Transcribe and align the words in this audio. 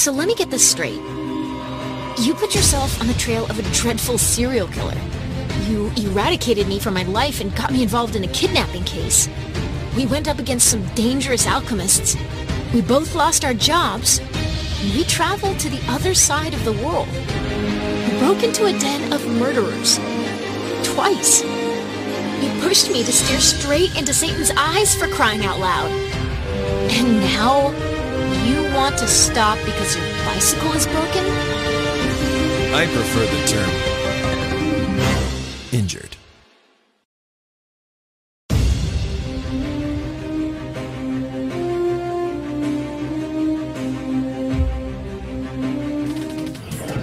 So 0.00 0.10
let 0.10 0.26
me 0.26 0.34
get 0.34 0.48
this 0.48 0.66
straight. 0.66 1.02
You 2.20 2.32
put 2.32 2.54
yourself 2.54 2.98
on 3.02 3.06
the 3.06 3.12
trail 3.18 3.44
of 3.50 3.58
a 3.58 3.74
dreadful 3.74 4.16
serial 4.16 4.66
killer. 4.68 4.96
You 5.66 5.92
eradicated 5.94 6.66
me 6.66 6.78
from 6.78 6.94
my 6.94 7.02
life 7.02 7.42
and 7.42 7.54
got 7.54 7.70
me 7.70 7.82
involved 7.82 8.16
in 8.16 8.24
a 8.24 8.28
kidnapping 8.28 8.84
case. 8.84 9.28
We 9.94 10.06
went 10.06 10.26
up 10.26 10.38
against 10.38 10.70
some 10.70 10.82
dangerous 10.94 11.46
alchemists. 11.46 12.16
We 12.72 12.80
both 12.80 13.14
lost 13.14 13.44
our 13.44 13.52
jobs. 13.52 14.22
We 14.94 15.04
traveled 15.04 15.58
to 15.58 15.68
the 15.68 15.84
other 15.92 16.14
side 16.14 16.54
of 16.54 16.64
the 16.64 16.72
world. 16.72 17.08
We 17.08 18.18
broke 18.20 18.42
into 18.42 18.64
a 18.64 18.78
den 18.78 19.12
of 19.12 19.26
murderers. 19.26 19.98
Twice. 20.94 21.42
You 21.42 22.50
pushed 22.62 22.90
me 22.90 23.04
to 23.04 23.12
stare 23.12 23.40
straight 23.40 23.94
into 23.98 24.14
Satan's 24.14 24.50
eyes 24.56 24.94
for 24.94 25.08
crying 25.08 25.44
out 25.44 25.60
loud. 25.60 25.90
And 26.90 27.20
now 27.20 27.99
you 28.46 28.62
want 28.74 28.96
to 28.98 29.06
stop 29.06 29.58
because 29.64 29.96
your 29.96 30.06
bicycle 30.24 30.72
is 30.72 30.86
broken? 30.86 31.24
I 32.72 32.86
prefer 32.86 33.26
the 33.26 33.40
term 33.46 33.70
injured. 35.72 36.16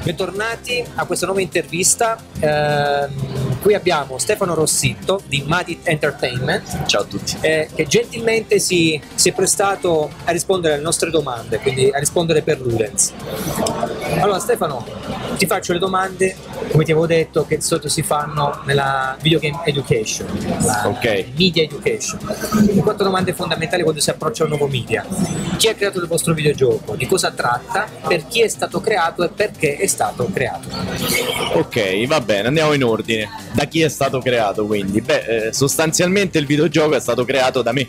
Bentornati 0.03 0.85
a 0.95 1.05
questa 1.05 1.25
nuova 1.25 1.41
intervista. 1.41 2.17
Ehm, 2.39 3.46
qui 3.59 3.73
abbiamo 3.73 4.17
Stefano 4.17 4.53
Rossitto 4.53 5.21
di 5.25 5.43
Madit 5.45 5.87
Entertainment. 5.87 6.85
Ciao 6.85 7.01
a 7.01 7.05
tutti. 7.05 7.35
eh, 7.41 7.69
che 7.73 7.85
gentilmente 7.85 8.59
si, 8.59 8.99
si 9.15 9.29
è 9.29 9.33
prestato 9.33 10.09
a 10.25 10.31
rispondere 10.31 10.75
alle 10.75 10.83
nostre 10.83 11.09
domande, 11.09 11.59
quindi 11.59 11.89
a 11.91 11.99
rispondere 11.99 12.41
per 12.41 12.59
Ludens. 12.59 13.13
Allora 14.19 14.39
Stefano, 14.39 14.85
ti 15.37 15.45
faccio 15.45 15.73
le 15.73 15.79
domande, 15.79 16.35
come 16.71 16.83
ti 16.83 16.91
avevo 16.91 17.05
detto, 17.05 17.45
che 17.45 17.57
di 17.57 17.61
solito 17.61 17.87
si 17.89 18.01
fanno 18.01 18.61
nella 18.65 19.15
video 19.21 19.37
game 19.39 19.59
education, 19.65 20.27
la 20.65 20.87
Ok. 20.87 21.25
media 21.37 21.63
education. 21.63 22.19
Quattro 22.81 23.03
domande 23.03 23.33
fondamentali 23.33 23.83
quando 23.83 24.01
si 24.01 24.09
approccia 24.09 24.43
a 24.43 24.45
un 24.47 24.51
nuovo 24.57 24.67
media. 24.67 25.05
Chi 25.57 25.67
ha 25.67 25.75
creato 25.75 25.99
il 25.99 26.07
vostro 26.07 26.33
videogioco? 26.33 26.95
Di 26.95 27.05
cosa 27.05 27.31
tratta? 27.31 27.85
Per 28.07 28.25
chi 28.27 28.41
è 28.41 28.47
stato 28.47 28.81
creato 28.81 29.23
e 29.23 29.29
perché 29.29 29.75
è 29.77 29.87
stato 29.87 30.29
creato? 30.33 30.67
Ok, 31.53 32.05
va 32.07 32.19
bene, 32.21 32.47
andiamo 32.47 32.73
in 32.73 32.83
ordine. 32.83 33.29
Da 33.53 33.65
chi 33.65 33.81
è 33.81 33.89
stato 33.89 34.19
creato 34.19 34.65
quindi? 34.65 35.01
Beh, 35.01 35.47
eh, 35.47 35.53
sostanzialmente 35.53 36.37
il 36.39 36.45
videogioco 36.45 36.95
è 36.95 36.99
stato 36.99 37.23
creato 37.25 37.61
da 37.61 37.71
me. 37.71 37.85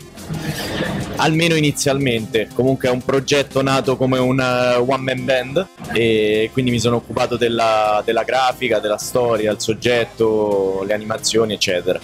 Almeno 1.21 1.55
inizialmente, 1.55 2.47
comunque 2.53 2.87
è 2.87 2.91
un 2.91 3.03
progetto 3.03 3.61
nato 3.61 3.97
come 3.97 4.17
un 4.19 4.39
one 4.39 5.01
man 5.13 5.25
band 5.25 5.67
e 5.93 6.49
quindi 6.51 6.71
mi 6.71 6.79
sono 6.79 6.97
occupato 6.97 7.37
della, 7.37 8.01
della 8.05 8.23
grafica, 8.23 8.79
della 8.79 8.97
storia, 8.97 9.51
il 9.51 9.59
soggetto, 9.59 10.83
le 10.85 10.93
animazioni 10.93 11.53
eccetera. 11.53 11.99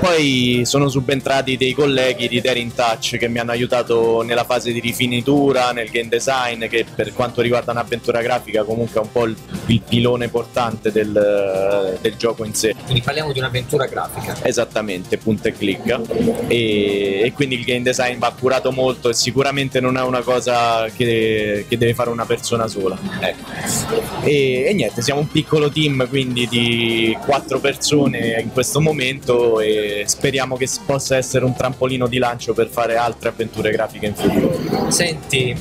Poi 0.00 0.62
sono 0.64 0.88
subentrati 0.88 1.56
dei 1.56 1.72
colleghi 1.72 2.28
di 2.28 2.40
Daring 2.40 2.72
Touch 2.72 3.16
che 3.16 3.28
mi 3.28 3.38
hanno 3.38 3.52
aiutato 3.52 4.22
nella 4.22 4.44
fase 4.44 4.72
di 4.72 4.80
rifinitura, 4.80 5.72
nel 5.72 5.90
game 5.90 6.08
design 6.08 6.66
che 6.66 6.84
per 6.94 7.12
quanto 7.12 7.40
riguarda 7.40 7.72
un'avventura 7.72 8.20
grafica 8.20 8.64
comunque 8.64 9.00
è 9.00 9.02
un 9.02 9.12
po' 9.12 9.24
il, 9.24 9.36
il 9.66 9.80
pilone 9.80 10.28
portante 10.28 10.92
del, 10.92 11.98
del 12.00 12.16
gioco 12.16 12.44
in 12.44 12.54
sé. 12.54 12.74
Quindi 12.84 13.02
parliamo 13.02 13.32
di 13.32 13.38
un'avventura 13.38 13.86
grafica. 13.86 14.36
Esattamente, 14.42 15.18
punta 15.18 15.48
e 15.48 15.52
clicca. 15.52 16.00
E, 16.46 17.20
e 17.24 17.32
quindi 17.32 17.56
il 17.56 17.64
game 17.64 17.82
design 17.82 18.18
va 18.18 18.32
curato 18.38 18.70
molto 18.72 19.08
e 19.08 19.14
sicuramente 19.14 19.80
non 19.80 19.96
è 19.96 20.02
una 20.02 20.22
cosa 20.22 20.86
che, 20.94 21.64
che 21.68 21.78
deve 21.78 21.94
fare 21.94 22.10
una 22.10 22.26
persona 22.26 22.66
sola. 22.66 22.98
Ecco. 23.20 24.22
E, 24.22 24.64
e 24.68 24.74
niente, 24.74 25.02
siamo 25.02 25.20
un 25.20 25.28
piccolo 25.28 25.70
team 25.70 26.08
quindi 26.08 26.46
di 26.48 27.16
quattro 27.24 27.60
persone 27.60 28.40
in 28.40 28.52
questo 28.52 28.80
momento 28.80 29.60
e 29.60 30.04
speriamo 30.06 30.56
che 30.56 30.68
possa 30.84 31.16
essere 31.16 31.44
un 31.44 31.54
trampolino 31.54 32.06
di 32.06 32.18
lancio 32.18 32.52
per 32.52 32.68
fare 32.68 32.96
altre 32.96 33.30
avventure 33.30 33.70
grafiche 33.70 34.06
in 34.06 34.14
futuro. 34.14 34.90
Senti, 34.90 35.56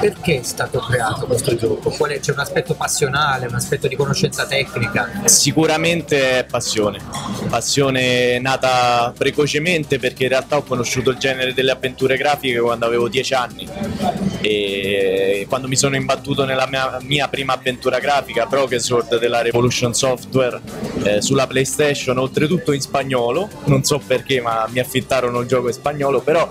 perché 0.00 0.40
è 0.40 0.42
stato 0.42 0.78
creato 0.80 1.26
questo 1.26 1.54
gioco? 1.56 1.90
Qual 1.90 2.10
è- 2.10 2.20
c'è 2.20 2.32
un 2.32 2.38
aspetto 2.40 2.74
passionale, 2.74 3.46
un 3.46 3.54
aspetto 3.54 3.88
di 3.88 3.96
conoscenza 3.96 4.46
tecnica? 4.46 5.22
Sicuramente 5.24 6.38
è 6.40 6.44
passione, 6.44 6.98
passione 7.48 8.38
nata 8.38 9.12
precocemente 9.16 9.98
perché 9.98 10.24
in 10.24 10.30
realtà 10.30 10.56
ho 10.56 10.62
conosciuto 10.62 11.10
il 11.10 11.18
genere 11.18 11.54
delle 11.54 11.70
avventure 11.70 12.16
grafiche 12.16 12.58
quando 12.60 12.86
avevo 12.86 13.08
10 13.08 13.34
anni 13.34 13.68
e 14.40 15.46
quando 15.48 15.68
mi 15.68 15.76
sono 15.76 15.96
imbattuto 15.96 16.44
nella 16.44 16.66
mia, 16.66 16.98
mia 17.02 17.28
prima 17.28 17.54
avventura 17.54 17.98
grafica, 17.98 18.46
Progressword 18.46 19.18
della 19.18 19.42
Revolution 19.42 19.94
Software 19.94 20.60
eh, 21.02 21.20
sulla 21.20 21.46
PlayStation, 21.46 22.18
oltretutto 22.18 22.72
in 22.72 22.80
spagnolo, 22.80 23.48
non 23.64 23.84
so 23.84 24.00
perché 24.04 24.40
ma 24.40 24.66
mi 24.70 24.78
affittarono 24.78 25.40
il 25.40 25.48
gioco 25.48 25.68
in 25.68 25.74
spagnolo, 25.74 26.20
però 26.20 26.48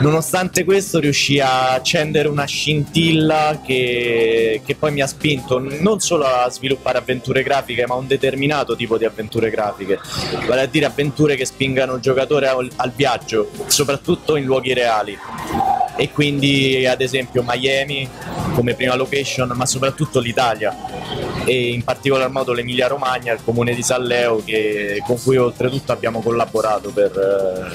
nonostante 0.00 0.64
questo 0.64 0.98
riuscì 0.98 1.40
a 1.40 1.70
accendere 1.70 2.28
una 2.28 2.44
scintilla 2.44 3.60
che, 3.64 4.62
che 4.64 4.74
poi 4.74 4.92
mi 4.92 5.00
ha 5.00 5.06
spinto 5.06 5.58
non 5.58 6.00
solo 6.00 6.24
a 6.24 6.48
sviluppare 6.50 6.98
avventure 6.98 7.42
grafiche 7.42 7.86
ma 7.86 7.94
un 7.94 8.06
determinato 8.06 8.76
tipo 8.76 8.98
di 8.98 9.04
avventure 9.04 9.50
grafiche, 9.50 9.98
vale 10.46 10.62
a 10.62 10.66
dire 10.66 10.86
avventure 10.86 11.36
che 11.36 11.44
spingano 11.44 11.94
il 11.94 12.00
giocatore 12.00 12.46
al, 12.46 12.70
al 12.76 12.92
viaggio, 12.94 13.50
soprattutto 13.66 14.36
in 14.36 14.44
luoghi 14.44 14.72
reali 14.72 15.18
e 15.96 16.10
quindi 16.10 16.86
ad 16.86 17.00
esempio 17.00 17.44
Miami 17.46 18.08
come 18.54 18.74
prima 18.74 18.94
location 18.94 19.52
ma 19.54 19.66
soprattutto 19.66 20.20
l'Italia 20.20 20.74
e 21.44 21.70
in 21.70 21.82
particolar 21.82 22.30
modo 22.30 22.52
l'Emilia 22.52 22.86
Romagna, 22.86 23.32
il 23.32 23.40
comune 23.44 23.74
di 23.74 23.82
San 23.82 24.04
Leo 24.04 24.42
che- 24.44 25.02
con 25.06 25.20
cui 25.22 25.36
oltretutto 25.36 25.92
abbiamo 25.92 26.20
collaborato 26.20 26.90
per, 26.90 27.10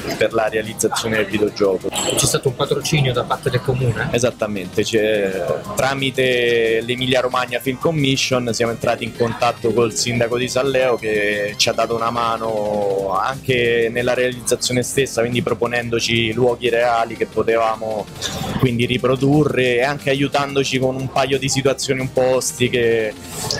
eh, 0.07 0.15
per 0.15 0.33
la 0.33 0.47
realizzazione 0.47 1.17
del 1.17 1.25
videogioco. 1.25 1.89
C'è 1.89 2.25
stato 2.25 2.49
un 2.49 2.55
patrocinio 2.55 3.13
da 3.13 3.23
parte 3.23 3.49
del 3.49 3.61
comune? 3.61 4.09
Esattamente, 4.11 4.83
tramite 5.75 6.81
l'Emilia 6.81 7.21
Romagna 7.21 7.59
Film 7.59 7.77
Commission 7.79 8.53
siamo 8.53 8.71
entrati 8.71 9.03
in 9.03 9.15
contatto 9.15 9.73
col 9.73 9.93
sindaco 9.93 10.37
di 10.37 10.47
San 10.47 10.69
Leo 10.69 10.95
che 10.95 11.53
ci 11.57 11.69
ha 11.69 11.73
dato 11.73 11.95
una 11.95 12.09
mano 12.09 13.17
anche 13.19 13.89
nella 13.91 14.13
realizzazione 14.13 14.83
stessa, 14.83 15.21
quindi 15.21 15.41
proponendoci 15.41 16.33
luoghi 16.33 16.69
reali 16.69 17.15
che 17.15 17.25
potevamo 17.25 18.05
quindi 18.59 18.85
riprodurre 18.85 19.75
e 19.75 19.83
anche 19.83 20.09
aiutandoci 20.09 20.79
con 20.79 20.95
un 20.95 21.11
paio 21.11 21.37
di 21.37 21.49
situazioni 21.49 22.01
un 22.01 22.11
po' 22.11 22.35
ostiche, 22.35 23.13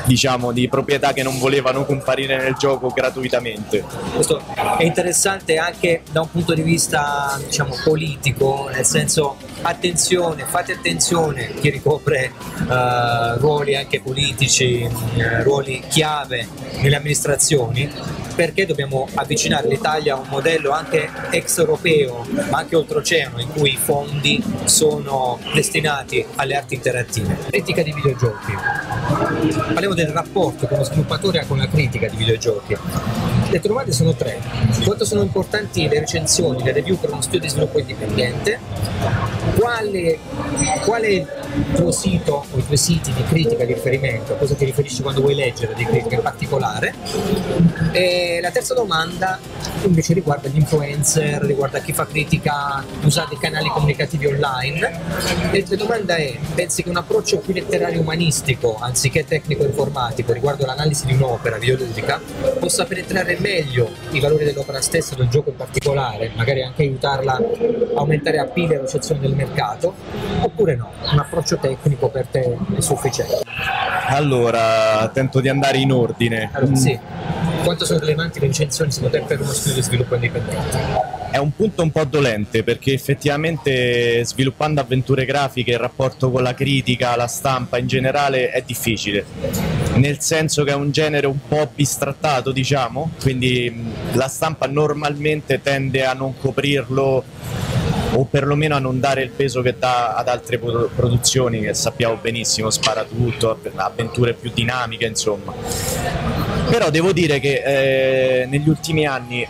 diciamo, 0.06 0.52
di 0.52 0.68
proprietà 0.68 1.14
che 1.14 1.24
non 1.24 1.38
volevano 1.38 1.86
comparire 1.86 2.38
nel 2.38 2.56
gioco 2.56 2.90
gratuitamente. 2.90 3.84
Questo 4.14 4.42
è 4.78 4.84
interessante 4.84 5.58
anche 5.58 6.02
da 6.12 6.22
un 6.22 6.32
punto 6.32 6.54
di 6.54 6.62
vista 6.62 7.40
diciamo, 7.44 7.76
politico, 7.84 8.70
nel 8.72 8.86
senso 8.86 9.38
attenzione, 9.62 10.46
fate 10.46 10.74
attenzione 10.74 11.54
chi 11.60 11.70
ricopre 11.70 12.32
eh, 12.70 13.38
ruoli 13.38 13.76
anche 13.76 14.02
politici, 14.02 14.82
eh, 14.82 15.44
ruoli 15.44 15.84
chiave 15.88 16.48
nelle 16.82 16.96
amministrazioni, 16.96 17.92
perché 18.38 18.68
dobbiamo 18.68 19.08
avvicinare 19.16 19.68
l'Italia 19.68 20.14
a 20.14 20.20
un 20.20 20.28
modello 20.30 20.70
anche 20.70 21.10
ex-europeo, 21.32 22.24
ma 22.52 22.60
anche 22.60 22.76
oltreoceano, 22.76 23.42
in 23.42 23.48
cui 23.52 23.72
i 23.72 23.78
fondi 23.78 24.44
sono 24.66 25.40
destinati 25.56 26.24
alle 26.36 26.56
arti 26.56 26.76
interattive. 26.76 27.36
Critica 27.50 27.82
di 27.82 27.92
videogiochi. 27.92 28.54
Parliamo 29.74 29.96
del 29.96 30.10
rapporto 30.10 30.68
che 30.68 30.76
uno 30.76 30.84
sviluppatore 30.84 31.40
ha 31.40 31.46
con 31.48 31.58
la 31.58 31.68
critica 31.68 32.08
di 32.08 32.16
videogiochi. 32.16 32.78
Le 33.50 33.60
domande 33.60 33.92
sono 33.92 34.14
tre. 34.14 34.40
Quanto 34.84 35.04
sono 35.04 35.24
importanti 35.24 35.88
le 35.88 36.00
recensioni, 36.00 36.62
le 36.62 36.74
review 36.74 37.00
per 37.00 37.10
uno 37.10 37.22
studio 37.22 37.40
di 37.40 37.50
sviluppo 37.50 37.80
indipendente? 37.80 38.60
Quale, 39.58 40.20
quale 40.86 41.26
tuo 41.74 41.92
sito 41.92 42.46
o 42.50 42.58
i 42.58 42.66
tuoi 42.66 42.78
siti 42.78 43.14
di 43.14 43.24
critica 43.24 43.66
di 43.66 43.74
riferimento? 43.74 44.34
A 44.34 44.36
cosa 44.36 44.56
ti 44.56 44.66
riferisci 44.66 45.02
quando 45.02 45.22
vuoi 45.22 45.36
leggere 45.36 45.74
di 45.74 45.86
critica 45.86 46.16
in 46.16 46.22
particolare? 46.22 46.94
E 47.92 48.40
la 48.42 48.52
terza 48.52 48.74
domanda 48.74 49.40
invece 49.86 50.14
riguarda 50.14 50.50
gli 50.50 50.58
influencer, 50.58 51.42
riguarda 51.44 51.80
chi 51.80 51.94
fa 51.94 52.06
critica 52.06 52.84
usando 53.04 53.34
i 53.36 53.38
canali 53.38 53.70
comunicativi 53.70 54.26
online. 54.26 55.00
E 55.52 55.66
la 55.68 55.76
domanda 55.76 56.16
è, 56.16 56.38
pensi 56.54 56.84
che 56.84 56.90
un 56.90 56.98
approccio 56.98 57.40
più 57.40 57.54
letterario 57.54 58.02
umanistico, 58.02 58.78
anziché 58.80 59.26
tecnico-informatico, 59.26 60.34
riguardo 60.34 60.66
l'analisi 60.66 61.06
di 61.06 61.14
un'opera 61.14 61.58
videoludica, 61.58 62.20
possa 62.60 62.86
penetrare 62.86 63.38
meglio 63.40 63.90
i 64.12 64.20
valori 64.20 64.46
dell'opera 64.46 64.82
stessa, 64.82 65.16
del 65.16 65.28
gioco 65.28 65.50
in 65.50 65.56
particolare, 65.56 66.32
magari 66.36 66.64
anche 66.64 66.84
aiutarla 66.84 67.34
a 67.34 67.42
aumentare 67.96 68.40
appeal 68.40 68.72
e 68.72 68.80
ricezione 68.82 69.22
del 69.22 69.34
mercato, 69.34 69.94
oppure 70.42 70.76
no? 70.76 70.92
Un 71.12 71.20
approccio 71.20 71.47
tecnico 71.56 72.10
per 72.10 72.28
te 72.28 72.58
è 72.76 72.82
sufficiente? 72.82 73.44
Allora, 74.08 75.10
tento 75.14 75.40
di 75.40 75.48
andare 75.48 75.78
in 75.78 75.94
ordine. 75.94 76.50
Allora, 76.52 76.76
sì. 76.76 77.00
Quanto 77.64 77.86
sono 77.86 78.00
rilevanti 78.00 78.40
le 78.40 78.48
recensioni 78.48 78.92
secondo 78.92 79.18
te 79.18 79.24
per 79.24 79.40
uno 79.42 79.52
studio 79.52 79.76
di 79.76 79.82
sviluppo 79.82 80.16
indipendente? 80.16 81.16
È 81.30 81.38
un 81.38 81.54
punto 81.54 81.84
un 81.84 81.92
po' 81.92 82.06
dolente 82.06 82.64
perché 82.64 82.94
effettivamente 82.94 84.24
sviluppando 84.24 84.80
avventure 84.80 85.26
grafiche 85.26 85.72
il 85.72 85.78
rapporto 85.78 86.32
con 86.32 86.42
la 86.42 86.54
critica, 86.54 87.18
la 87.18 87.28
stampa 87.28 87.78
in 87.78 87.86
generale 87.86 88.50
è 88.50 88.64
difficile, 88.66 89.26
nel 89.96 90.22
senso 90.22 90.64
che 90.64 90.72
è 90.72 90.76
un 90.76 90.90
genere 90.90 91.28
un 91.28 91.38
po' 91.46 91.70
bistrattato 91.76 92.52
diciamo, 92.52 93.12
quindi 93.22 93.92
la 94.14 94.30
stampa 94.30 94.68
normalmente 94.68 95.62
tende 95.62 96.06
a 96.06 96.14
non 96.14 96.38
coprirlo 96.40 97.24
o 98.14 98.26
perlomeno 98.26 98.76
a 98.76 98.80
non 98.80 99.00
dare 99.00 99.22
il 99.22 99.30
peso 99.30 99.62
che 99.62 99.76
dà 99.78 100.16
ad 100.16 100.28
altre 100.28 100.58
produzioni 100.58 101.62
che 101.62 101.74
sappiamo 101.74 102.18
benissimo, 102.22 102.70
spara 102.70 103.04
tutto, 103.04 103.60
avventure 103.76 104.34
più 104.34 104.52
dinamiche 104.54 105.06
insomma. 105.06 105.54
Però 106.70 106.90
devo 106.90 107.12
dire 107.14 107.40
che 107.40 108.42
eh, 108.42 108.46
negli 108.46 108.68
ultimi 108.68 109.06
anni 109.06 109.48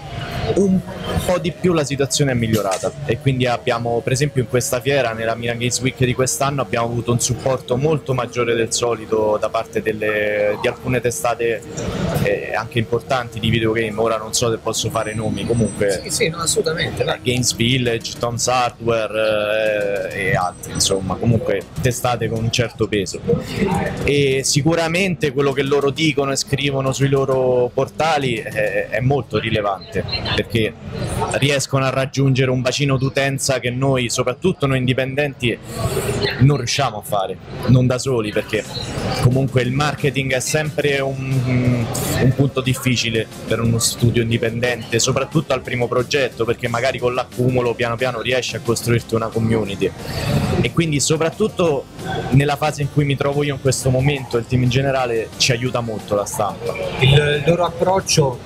un 0.56 0.80
po' 1.26 1.38
di 1.40 1.52
più 1.52 1.74
la 1.74 1.84
situazione 1.84 2.32
è 2.32 2.34
migliorata. 2.34 2.92
E 3.06 3.20
quindi 3.20 3.46
abbiamo 3.46 4.02
per 4.04 4.14
esempio 4.14 4.42
in 4.42 4.48
questa 4.48 4.80
fiera 4.80 5.14
nella 5.14 5.36
Milan 5.36 5.58
Games 5.58 5.80
Week 5.82 6.04
di 6.04 6.14
quest'anno 6.14 6.62
abbiamo 6.62 6.88
avuto 6.88 7.12
un 7.12 7.20
supporto 7.20 7.78
molto 7.78 8.14
maggiore 8.14 8.56
del 8.56 8.74
solito 8.74 9.38
da 9.40 9.50
parte 9.50 9.82
delle, 9.82 10.58
di 10.62 10.68
alcune 10.68 11.02
testate 11.02 11.62
eh, 12.24 12.54
anche 12.56 12.80
importanti 12.80 13.40
di 13.40 13.50
videogame. 13.50 13.94
Ora 14.00 14.18
non 14.18 14.34
so 14.34 14.50
se 14.50 14.58
posso 14.58 14.90
fare 14.90 15.14
nomi 15.14 15.46
comunque. 15.46 16.02
Sì, 16.04 16.10
sì 16.10 16.30
no, 16.30 16.38
assolutamente 16.38 17.04
eh, 17.04 17.20
Games 17.22 17.56
Village, 17.56 18.18
Tom's 18.18 18.48
Hardware 18.48 20.12
eh, 20.14 20.30
e 20.30 20.36
altri 20.36 20.74
insomma 20.74 21.16
comunque 21.16 21.62
testate 21.82 22.28
con 22.28 22.44
un 22.44 22.52
certo 22.52 22.88
peso. 22.88 23.20
E 24.04 24.42
sicuramente 24.44 25.32
quello 25.32 25.52
che 25.52 25.64
loro 25.64 25.90
dicono 25.90 26.32
e 26.32 26.36
scrivono 26.36 26.92
sui 26.94 27.10
loro 27.10 27.70
portali 27.74 28.36
è, 28.36 28.88
è 28.90 29.00
molto 29.00 29.40
rilevante 29.40 30.04
perché 30.38 30.72
riescono 31.40 31.84
a 31.84 31.90
raggiungere 31.90 32.52
un 32.52 32.62
bacino 32.62 32.96
d'utenza 32.96 33.60
che 33.60 33.72
noi, 33.72 34.08
soprattutto 34.12 34.68
noi 34.68 34.78
indipendenti, 34.78 35.58
non 36.42 36.58
riusciamo 36.58 36.98
a 37.00 37.02
fare, 37.02 37.38
non 37.68 37.88
da 37.88 37.98
soli, 37.98 38.32
perché 38.32 38.64
comunque 39.22 39.64
il 39.64 39.72
marketing 39.72 40.34
è 40.34 40.40
sempre 40.40 41.00
un, 41.00 41.84
un 42.22 42.34
punto 42.36 42.62
difficile 42.62 43.26
per 43.48 43.62
uno 43.62 43.80
studio 43.80 44.22
indipendente, 44.22 45.00
soprattutto 45.00 45.54
al 45.54 45.62
primo 45.62 45.88
progetto, 45.88 46.46
perché 46.46 46.68
magari 46.68 47.00
con 47.00 47.16
l'accumulo 47.16 47.74
piano 47.74 47.96
piano 47.96 48.22
riesci 48.22 48.56
a 48.56 48.60
costruirti 48.60 49.16
una 49.16 49.30
community. 49.30 49.92
E 50.62 50.72
quindi 50.72 51.00
soprattutto 51.00 51.86
nella 52.32 52.58
fase 52.58 52.84
in 52.84 52.94
cui 52.94 53.06
mi 53.06 53.18
trovo 53.18 53.42
io 53.42 53.56
in 53.56 53.62
questo 53.62 53.90
momento, 53.90 54.38
il 54.38 54.46
team 54.46 54.64
in 54.64 54.70
generale 54.70 55.30
ci 55.38 55.52
aiuta 55.52 55.80
molto 55.80 56.14
la 56.14 56.26
stampa. 56.26 56.74
Il 57.00 57.44
loro 57.46 57.66
approccio, 57.66 58.40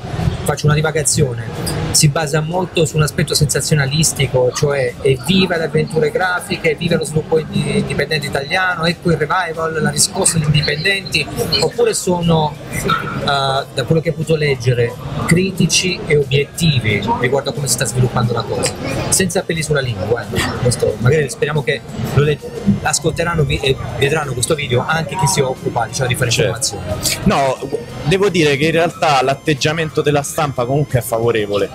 faccio 0.44 0.66
una 0.66 0.76
divagazione, 0.76 1.46
si 1.92 2.08
basa 2.08 2.42
molto 2.42 2.86
su 2.86 2.96
un 2.96 3.04
aspetto 3.04 3.34
sensazionalistico, 3.34 4.52
cioè 4.54 4.94
evviva 5.02 5.58
le 5.58 5.66
avventure 5.66 6.12
grafiche, 6.12 6.76
viva 6.76 6.96
lo 6.96 7.06
sviluppo 7.06 7.38
indipendente 7.38 8.28
italiano, 8.28 8.86
ecco 8.86 9.12
il 9.12 9.18
revival, 9.18 9.82
la 9.82 9.90
riscossa 9.90 10.38
degli 10.38 10.46
indipendenti, 10.46 11.26
oppure 11.62 11.94
sono, 11.94 12.56
uh, 12.72 13.26
da 13.26 13.84
quello 13.86 14.02
che 14.02 14.10
ho 14.10 14.14
potuto 14.14 14.36
leggere, 14.36 14.94
critici 15.26 16.00
e 16.06 16.18
obiettivi 16.18 17.02
riguardo 17.20 17.50
a 17.50 17.54
come 17.54 17.68
si 17.68 17.74
sta 17.74 17.86
sviluppando 17.86 18.34
la 18.34 18.44
cosa, 18.44 18.74
senza 19.10 19.42
peli 19.44 19.64
sulla 19.64 19.82
lingua. 19.82 20.26
Questo, 20.62 20.96
magari 21.00 21.30
speriamo 21.30 21.64
che 21.64 21.82
lo 22.14 22.24
le- 22.24 22.40
ascolteranno 22.82 23.46
e 23.48 23.76
vedranno 23.98 24.34
questo 24.34 24.56
video 24.56 24.84
anche 24.86 25.16
chi 25.18 25.28
si 25.28 25.40
occupa 25.42 25.86
diciamo, 25.86 26.08
di 26.08 26.16
fare 26.16 26.32
certo. 26.32 26.76
informazioni. 26.76 27.20
No, 27.24 27.58
devo 28.06 28.30
dire 28.30 28.58
che 28.58 28.66
in 28.66 28.72
realtà 28.72 29.22
l'atteggiamento 29.22 30.02
della 30.02 30.24
stampa 30.32 30.66
comunque 30.66 31.00
è 31.00 31.02
favorevole. 31.02 31.70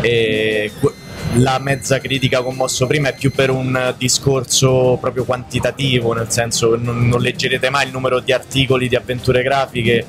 E 0.00 0.72
la 1.36 1.58
mezza 1.58 1.98
critica 1.98 2.40
che 2.42 2.46
ho 2.46 2.50
mosso 2.50 2.86
prima 2.86 3.08
è 3.08 3.14
più 3.14 3.30
per 3.30 3.50
un 3.50 3.94
discorso 3.96 4.98
proprio 5.00 5.24
quantitativo, 5.24 6.12
nel 6.12 6.30
senso 6.30 6.76
non, 6.76 7.08
non 7.08 7.20
leggerete 7.20 7.70
mai 7.70 7.86
il 7.86 7.92
numero 7.92 8.20
di 8.20 8.32
articoli 8.32 8.88
di 8.88 8.96
avventure 8.96 9.42
grafiche 9.42 10.04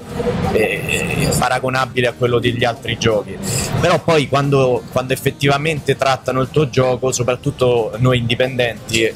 paragonabile 1.37 2.07
a 2.07 2.13
quello 2.13 2.39
degli 2.39 2.63
altri 2.63 2.97
giochi. 2.97 3.37
Però 3.79 3.99
poi 4.01 4.27
quando, 4.27 4.83
quando 4.91 5.13
effettivamente 5.13 5.95
trattano 5.95 6.41
il 6.41 6.49
tuo 6.51 6.69
gioco, 6.69 7.11
soprattutto 7.11 7.93
noi 7.97 8.19
indipendenti, 8.19 9.11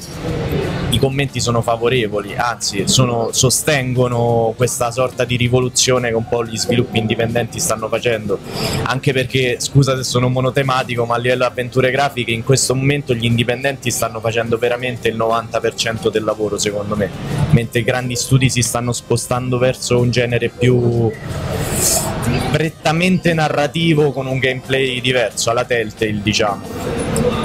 i 0.98 1.00
commenti 1.00 1.40
sono 1.40 1.62
favorevoli, 1.62 2.34
anzi 2.36 2.86
sono, 2.88 3.28
sostengono 3.32 4.52
questa 4.56 4.90
sorta 4.90 5.24
di 5.24 5.36
rivoluzione 5.36 6.08
che 6.08 6.14
un 6.14 6.28
po' 6.28 6.44
gli 6.44 6.56
sviluppi 6.56 6.98
indipendenti 6.98 7.60
stanno 7.60 7.88
facendo, 7.88 8.38
anche 8.82 9.12
perché, 9.12 9.60
scusa 9.60 9.96
se 9.96 10.02
sono 10.02 10.28
monotematico, 10.28 11.06
ma 11.06 11.14
a 11.14 11.18
livello 11.18 11.44
di 11.44 11.50
avventure 11.50 11.90
grafiche 11.90 12.32
in 12.32 12.44
questo 12.44 12.74
momento 12.74 13.14
gli 13.14 13.24
indipendenti 13.24 13.90
stanno 13.90 14.20
facendo 14.20 14.58
veramente 14.58 15.08
il 15.08 15.16
90% 15.16 16.10
del 16.10 16.24
lavoro 16.24 16.58
secondo 16.58 16.96
me, 16.96 17.08
mentre 17.50 17.80
i 17.80 17.84
grandi 17.84 18.16
studi 18.16 18.50
si 18.50 18.62
stanno 18.62 18.92
spostando 18.92 19.56
verso 19.58 20.00
un 20.00 20.10
genere 20.10 20.48
più 20.48 21.10
prettamente 22.50 23.32
narrativo 23.34 24.12
con 24.12 24.26
un 24.26 24.38
gameplay 24.38 25.00
diverso, 25.00 25.50
alla 25.50 25.64
Telltale 25.64 26.20
diciamo. 26.22 26.66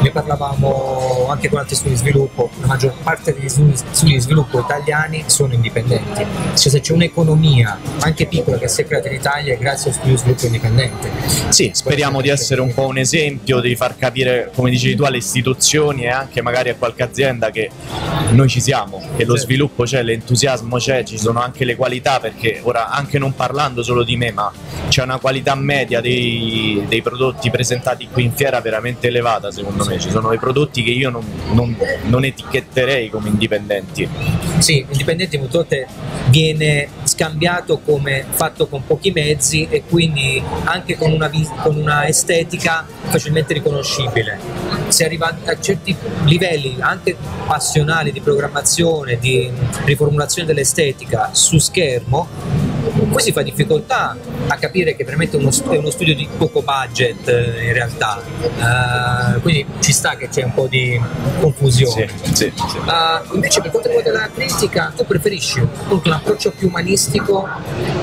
Ne 0.01 0.11
parlavamo 0.11 1.27
anche 1.29 1.49
con 1.49 1.59
altri 1.59 1.75
studi 1.75 1.91
di 1.91 1.97
sviluppo, 1.97 2.49
la 2.61 2.67
maggior 2.67 2.93
parte 3.01 3.33
degli 3.47 3.75
studi 3.75 4.13
di 4.13 4.19
sviluppo 4.19 4.59
italiani 4.59 5.23
sono 5.27 5.53
indipendenti, 5.53 6.25
cioè 6.55 6.71
se 6.71 6.79
c'è 6.79 6.93
un'economia 6.93 7.77
anche 7.99 8.25
piccola 8.25 8.57
che 8.57 8.67
si 8.67 8.81
è 8.81 8.85
creata 8.85 9.09
in 9.09 9.15
Italia 9.15 9.53
è 9.53 9.57
grazie 9.57 9.89
allo 9.89 9.99
studio 9.99 10.15
di 10.15 10.19
sviluppo 10.19 10.45
indipendente. 10.45 11.09
Sì, 11.49 11.71
speriamo 11.73 12.21
di 12.21 12.29
essere 12.29 12.61
un 12.61 12.73
po' 12.73 12.87
un 12.87 12.97
esempio, 12.97 13.59
di 13.59 13.75
far 13.75 13.97
capire, 13.97 14.51
come 14.55 14.69
dicevi 14.69 14.95
tu, 14.95 15.03
alle 15.03 15.17
istituzioni 15.17 16.03
e 16.03 16.09
anche 16.09 16.41
magari 16.41 16.69
a 16.69 16.75
qualche 16.75 17.03
azienda 17.03 17.49
che 17.49 17.69
noi 18.31 18.47
ci 18.47 18.61
siamo, 18.61 18.99
che 19.15 19.25
lo 19.25 19.33
certo. 19.33 19.37
sviluppo 19.37 19.83
c'è, 19.83 20.01
l'entusiasmo 20.03 20.77
c'è, 20.77 21.03
ci 21.03 21.17
sono 21.17 21.41
anche 21.41 21.65
le 21.65 21.75
qualità, 21.75 22.19
perché 22.19 22.59
ora 22.63 22.89
anche 22.89 23.19
non 23.19 23.33
parlando 23.35 23.83
solo 23.83 24.03
di 24.03 24.15
me, 24.15 24.31
ma 24.31 24.51
c'è 24.87 25.03
una 25.03 25.19
qualità 25.19 25.55
media 25.55 26.01
dei, 26.01 26.83
dei 26.87 27.01
prodotti 27.01 27.49
presentati 27.49 28.07
qui 28.11 28.23
in 28.23 28.33
fiera 28.33 28.61
veramente 28.61 29.07
elevata 29.07 29.51
secondo 29.51 29.85
me, 29.85 29.99
ci 29.99 30.09
sono 30.09 30.29
dei 30.29 30.37
prodotti 30.37 30.83
che 30.83 30.91
io 30.91 31.09
non, 31.09 31.23
non, 31.51 31.75
non 32.03 32.23
etichetterei 32.23 33.09
come 33.09 33.29
indipendenti. 33.33 34.07
Sì, 34.59 34.85
indipendenti 34.89 35.37
molte 35.37 35.57
volte 35.57 35.87
viene 36.29 36.87
scambiato 37.03 37.79
come 37.79 38.25
fatto 38.29 38.67
con 38.67 38.85
pochi 38.85 39.11
mezzi 39.11 39.67
e 39.69 39.83
quindi 39.87 40.41
anche 40.63 40.97
con 40.97 41.11
una, 41.11 41.29
con 41.61 41.75
una 41.75 42.07
estetica 42.07 42.85
facilmente 43.01 43.53
riconoscibile. 43.53 44.39
Si 44.87 45.03
arriva 45.03 45.35
a 45.45 45.59
certi 45.59 45.95
livelli 46.23 46.77
anche 46.79 47.15
passionali 47.45 48.11
di 48.11 48.21
programmazione, 48.21 49.17
di 49.17 49.51
riformulazione 49.85 50.47
dell'estetica 50.47 51.29
su 51.33 51.57
schermo, 51.57 52.62
qui 53.09 53.21
si 53.21 53.31
fa 53.31 53.41
difficoltà 53.41 54.15
a 54.47 54.55
capire 54.57 54.95
che 54.95 55.03
veramente 55.03 55.37
uno, 55.37 55.49
è 55.69 55.77
uno 55.77 55.89
studio 55.89 56.15
di 56.15 56.27
poco 56.37 56.61
budget 56.61 57.27
eh, 57.27 57.65
in 57.65 57.73
realtà, 57.73 58.21
uh, 58.41 59.41
quindi 59.41 59.65
ci 59.79 59.91
sta 59.91 60.15
che 60.15 60.29
c'è 60.29 60.43
un 60.43 60.53
po' 60.53 60.67
di 60.67 60.99
confusione. 61.39 62.07
Sì, 62.23 62.33
sì, 62.33 62.53
sì. 62.55 62.77
Uh, 62.77 63.35
invece 63.35 63.61
per 63.61 63.71
quanto 63.71 63.89
riguarda 63.89 64.11
la 64.11 64.29
critica, 64.33 64.93
tu 64.95 65.05
preferisci 65.05 65.59
appunto 65.59 66.09
un 66.09 66.15
approccio 66.15 66.51
più 66.51 66.67
umanistico 66.67 67.47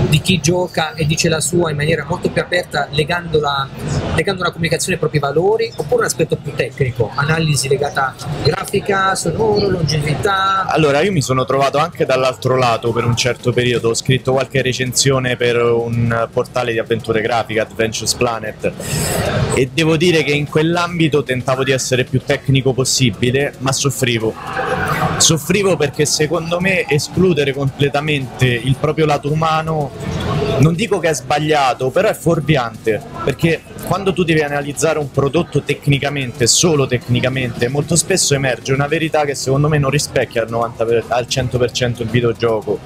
di 0.09 0.21
chi 0.21 0.41
gioca 0.41 0.95
e 0.95 1.07
dice 1.07 1.29
la 1.29 1.41
sua 1.41 1.71
in 1.71 1.77
maniera 1.77 2.05
molto 2.09 2.31
più 2.31 2.41
aperta, 2.41 2.89
legandola, 2.91 3.69
legando 4.15 4.43
una 4.43 4.51
comunicazione 4.51 4.95
ai 4.95 5.01
propri 5.01 5.19
valori, 5.19 5.73
oppure 5.77 6.01
un 6.01 6.07
aspetto 6.07 6.37
più 6.37 6.55
tecnico, 6.55 7.11
analisi 7.15 7.69
legata 7.69 8.15
grafica, 8.43 9.15
sonoro, 9.15 9.69
longevità? 9.69 10.67
Allora, 10.67 11.01
io 11.01 11.13
mi 11.13 11.23
sono 11.23 11.45
trovato 11.45 11.79
anche 11.79 12.05
dall'altro 12.05 12.57
lato 12.57 12.93
per 12.93 13.05
un 13.05 13.17
certo 13.17 13.53
periodo, 13.53 13.91
ho 13.91 13.95
scritto 13.95 14.33
qualche 14.33 14.63
recensione 14.63 14.99
per 15.37 15.57
un 15.63 16.29
portale 16.31 16.73
di 16.73 16.79
avventure 16.79 17.23
grafiche, 17.23 17.61
Adventures 17.61 18.15
Planet, 18.15 18.73
e 19.55 19.71
devo 19.73 19.97
dire 19.97 20.23
che 20.23 20.33
in 20.33 20.47
quell'ambito 20.47 21.23
tentavo 21.23 21.65
di 21.65 21.71
essere 21.71 22.05
più 22.05 22.21
tecnico 22.25 22.75
possibile, 22.75 23.55
ma 23.59 23.73
soffrivo. 23.73 24.35
Soffrivo 25.17 25.77
perché 25.77 26.05
secondo 26.05 26.61
me 26.61 26.87
escludere 26.87 27.55
completamente 27.55 28.47
il 28.47 28.77
proprio 28.79 29.07
lato 29.07 29.33
umano 29.33 29.91
non 30.59 30.75
dico 30.75 30.99
che 30.99 31.09
è 31.09 31.15
sbagliato, 31.15 31.91
però 31.91 32.09
è 32.09 32.15
fuorviante, 32.15 33.01
perché 33.25 33.63
quando 33.87 34.13
tu 34.13 34.23
devi 34.23 34.41
analizzare 34.41 34.99
un 34.99 35.11
prodotto 35.11 35.63
tecnicamente, 35.63 36.47
solo 36.47 36.87
tecnicamente, 36.87 37.69
molto 37.69 37.97
spesso 37.97 38.35
emerge 38.35 38.73
una 38.73 38.87
verità 38.87 39.25
che 39.25 39.35
secondo 39.35 39.69
me 39.69 39.79
non 39.79 39.91
rispecchia 39.91 40.43
al, 40.43 40.51
90 40.51 40.85
per, 40.85 41.05
al 41.09 41.27
100% 41.29 42.03
il 42.03 42.09
videogioco. 42.09 42.79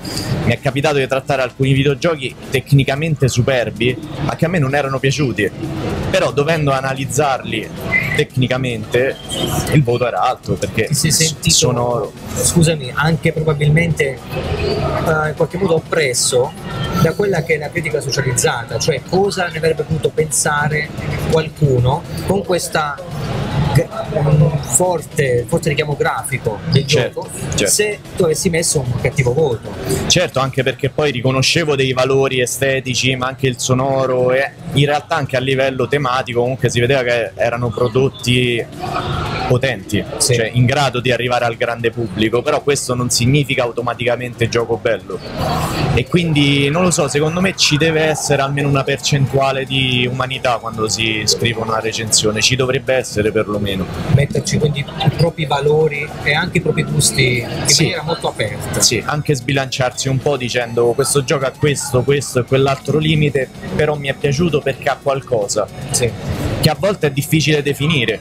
Mi 0.45 0.53
è 0.53 0.61
capitato 0.61 0.97
di 0.97 1.07
trattare 1.07 1.43
alcuni 1.43 1.73
videogiochi 1.73 2.35
tecnicamente 2.51 3.29
superbi, 3.29 3.97
ma 4.23 4.37
che 4.37 4.47
a 4.47 4.49
me 4.49 4.59
non 4.59 4.75
erano 4.75 4.99
piaciuti, 4.99 5.51
però 6.11 6.33
dovendo 6.33 6.73
analizzarli 6.73 7.69
tecnicamente 8.17 9.17
il 9.73 9.83
voto 9.83 10.07
era 10.07 10.21
alto 10.21 10.55
perché 10.55 10.87
Ti 10.87 10.95
sei 10.95 11.11
sentito, 11.11 11.55
sonoro. 11.55 12.13
scusami, 12.35 12.93
anche 12.95 13.33
probabilmente 13.33 14.05
eh, 14.05 15.29
in 15.29 15.35
qualche 15.37 15.59
modo 15.59 15.75
oppresso 15.75 16.53
da 17.03 17.13
quella 17.13 17.43
che 17.43 17.55
è 17.55 17.59
la 17.59 17.71
critica 17.71 18.01
socializzata, 18.01 18.79
cioè 18.79 19.03
cosa 19.09 19.49
ne 19.49 19.59
avrebbe 19.59 19.83
potuto 19.83 20.11
pensare 20.11 20.84
qualcuno 21.31 22.03
con 22.27 22.45
questa 22.45 22.97
forte, 24.61 25.45
forte 25.49 25.69
richiamo 25.69 25.97
grafico 25.97 26.59
del 26.71 26.87
Certo, 26.87 27.23
gioco 27.23 27.29
certo. 27.57 27.67
se 27.67 27.99
tu 28.17 28.25
avessi 28.25 28.49
messo 28.49 28.81
un 28.81 29.01
cattivo 29.01 29.33
voto. 29.33 29.73
Certo, 30.07 30.39
anche 30.39 30.63
perché 30.63 30.91
poi 30.91 31.11
riconoscevo 31.11 31.75
dei 31.75 31.93
valori 31.93 32.41
estetici, 32.41 33.17
ma 33.17 33.27
anche 33.27 33.49
il 33.49 33.59
sonoro 33.59 34.33
e 34.33 34.53
in 34.75 34.87
realtà 34.87 35.17
anche 35.17 35.37
a 35.37 35.41
livello 35.41 35.87
tematico 35.89 36.41
comunque 36.41 36.69
si 36.71 36.81
vedeva 36.81 37.03
che 37.03 37.33
erano 37.35 37.69
prodotti 37.71 38.65
potenti, 39.47 40.03
Sì. 40.19 40.35
cioè 40.35 40.51
in 40.53 40.65
grado 40.65 41.01
di 41.01 41.13
arrivare 41.13 41.45
al 41.45 41.57
grande 41.57 41.91
pubblico, 41.91 42.41
però 42.43 42.63
questo 42.63 42.95
non 42.95 43.11
significa 43.11 43.63
automaticamente 43.63 44.49
gioco 44.49 44.79
bello. 44.79 45.19
E 45.95 46.07
quindi 46.09 46.69
non 46.71 46.83
lo 46.83 46.91
so, 46.91 47.09
secondo 47.09 47.41
me 47.41 47.55
ci 47.55 47.77
deve 47.77 48.03
essere 48.05 48.43
almeno 48.43 48.69
una 48.69 48.83
percentuale 48.85 49.65
di 49.65 50.09
umanità 50.11 50.57
quando 50.59 50.89
si 50.89 51.23
scrive 51.27 51.61
una 51.61 51.79
recensione, 51.79 52.41
ci 52.41 52.57
dovrebbe 52.57 52.95
essere 52.95 53.31
perlomeno. 53.33 53.85
metterci 54.15 54.59
quindi 54.59 54.81
i 54.81 55.11
propri 55.17 55.45
valori 55.47 56.09
e 56.23 56.35
anche 56.35 56.59
i 56.59 56.61
propri 56.61 56.85
gusti 56.85 57.39
in 57.39 57.63
Sì. 57.67 57.83
maniera 57.83 58.03
molto 58.03 58.29
aperta. 58.29 58.81
Sì, 58.81 59.03
anche 59.05 59.35
sbilanciarsi 59.35 60.09
un 60.09 60.19
po' 60.19 60.37
dicendo 60.37 60.87
questo 60.93 61.23
gioco 61.25 61.45
ha 61.47 61.53
questo, 61.57 62.03
questo 62.03 62.41
e 62.41 62.45
quell'altro 62.45 62.99
limite, 62.99 63.49
però 63.77 63.95
mi 63.97 64.09
è 64.09 64.15
piaciuto 64.15 64.61
perché 64.65 64.89
ha 64.89 64.99
qualcosa 65.01 65.69
Sì. 65.91 66.11
Che 66.65 66.71
a 66.71 66.77
volte 66.79 67.09
è 67.09 67.11
difficile 67.11 67.61
definire. 67.63 68.21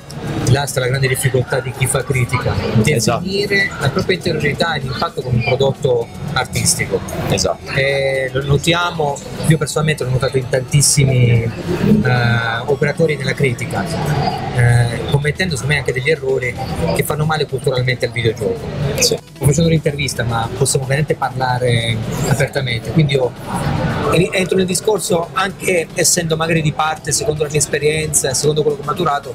Là 0.49 0.65
sta 0.65 0.81
la 0.81 0.87
grande 0.87 1.07
difficoltà 1.07 1.61
di 1.61 1.71
chi 1.71 1.87
fa 1.87 2.03
critica, 2.03 2.53
Esatto. 2.83 3.23
definire 3.23 3.69
la 3.79 3.89
propria 3.89 4.17
interiorità 4.17 4.73
e 4.73 4.79
l'impatto 4.79 5.21
con 5.21 5.33
un 5.33 5.43
prodotto 5.45 6.05
artistico. 6.33 6.99
Esatto. 7.29 7.71
E 7.71 8.29
lo 8.33 8.43
notiamo, 8.43 9.17
io 9.47 9.57
personalmente 9.57 10.03
l'ho 10.03 10.09
notato 10.09 10.37
in 10.37 10.49
tantissimi 10.49 11.41
eh, 11.41 11.51
operatori 12.65 13.15
della 13.15 13.33
critica, 13.33 13.85
eh, 14.55 14.99
commettendo 15.09 15.53
secondo 15.55 15.75
me 15.75 15.79
anche 15.79 15.93
degli 15.93 16.09
errori 16.09 16.53
che 16.97 17.03
fanno 17.03 17.23
male 17.23 17.45
culturalmente 17.45 18.07
al 18.07 18.11
videogioco. 18.11 18.59
Sì. 18.95 19.15
Sto 19.15 19.45
facendo 19.45 19.69
un'intervista, 19.69 20.23
ma 20.23 20.49
possiamo 20.57 20.85
veramente 20.85 21.15
parlare 21.15 21.95
apertamente. 22.27 22.91
Quindi 22.91 23.13
io 23.13 23.31
entro 24.31 24.57
nel 24.57 24.65
discorso 24.65 25.29
anche 25.33 25.87
essendo 25.93 26.35
magari 26.35 26.61
di 26.61 26.71
parte, 26.71 27.11
secondo 27.11 27.43
la 27.43 27.49
mia 27.49 27.59
esperienza, 27.59 28.32
secondo 28.33 28.61
quello 28.61 28.77
che 28.77 28.83
ho 28.83 28.85
maturato, 28.85 29.33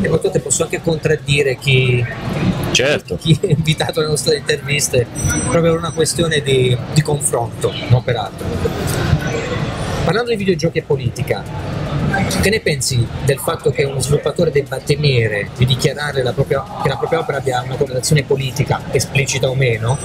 e 0.00 0.08
molte 0.08 0.28
volte 0.28 0.40
posso 0.40 0.62
anche 0.62 0.80
contraddire 0.80 1.56
chi, 1.56 2.04
Certo. 2.70 3.16
chi 3.16 3.36
è 3.40 3.48
invitato 3.50 4.00
alle 4.00 4.08
nostre 4.08 4.36
interviste 4.36 5.06
proprio 5.48 5.72
per 5.72 5.78
una 5.78 5.92
questione 5.92 6.40
di, 6.40 6.76
di 6.92 7.02
confronto, 7.02 7.72
non 7.88 8.02
per 8.04 8.16
altro. 8.16 8.46
Parlando 10.04 10.30
di 10.30 10.36
videogiochi 10.36 10.78
e 10.78 10.82
politica, 10.82 11.42
che 12.40 12.50
ne 12.50 12.60
pensi 12.60 13.06
del 13.24 13.38
fatto 13.38 13.70
che 13.70 13.84
uno 13.84 14.00
sviluppatore 14.00 14.50
debba 14.50 14.78
temere 14.78 15.50
di 15.56 15.66
dichiarare 15.66 16.22
la 16.22 16.32
propria- 16.32 16.64
che 16.82 16.88
la 16.88 16.96
propria 16.96 17.20
opera 17.20 17.38
abbia 17.38 17.62
una 17.62 17.76
connotazione 17.76 18.24
politica, 18.24 18.80
esplicita 18.90 19.48
o 19.48 19.54
meno, 19.54 19.98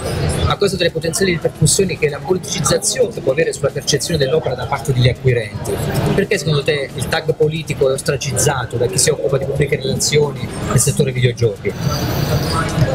a 0.45 0.57
causa 0.57 0.77
delle 0.77 0.91
potenziali 0.91 1.31
ripercussioni 1.31 1.97
che 1.97 2.09
la 2.09 2.19
politicizzazione 2.19 3.19
può 3.21 3.31
avere 3.31 3.53
sulla 3.53 3.69
percezione 3.69 4.17
dell'opera 4.17 4.55
da 4.55 4.65
parte 4.65 4.93
degli 4.93 5.09
acquirenti? 5.09 5.71
Perché 6.13 6.37
secondo 6.37 6.63
te 6.63 6.89
il 6.93 7.07
tag 7.07 7.33
politico 7.35 7.89
è 7.89 7.93
ostracizzato 7.93 8.77
da 8.77 8.87
chi 8.87 8.97
si 8.97 9.09
occupa 9.09 9.37
di 9.37 9.45
pubbliche 9.45 9.77
relazioni 9.77 10.47
nel 10.69 10.79
settore 10.79 11.11
videogiochi? 11.11 11.71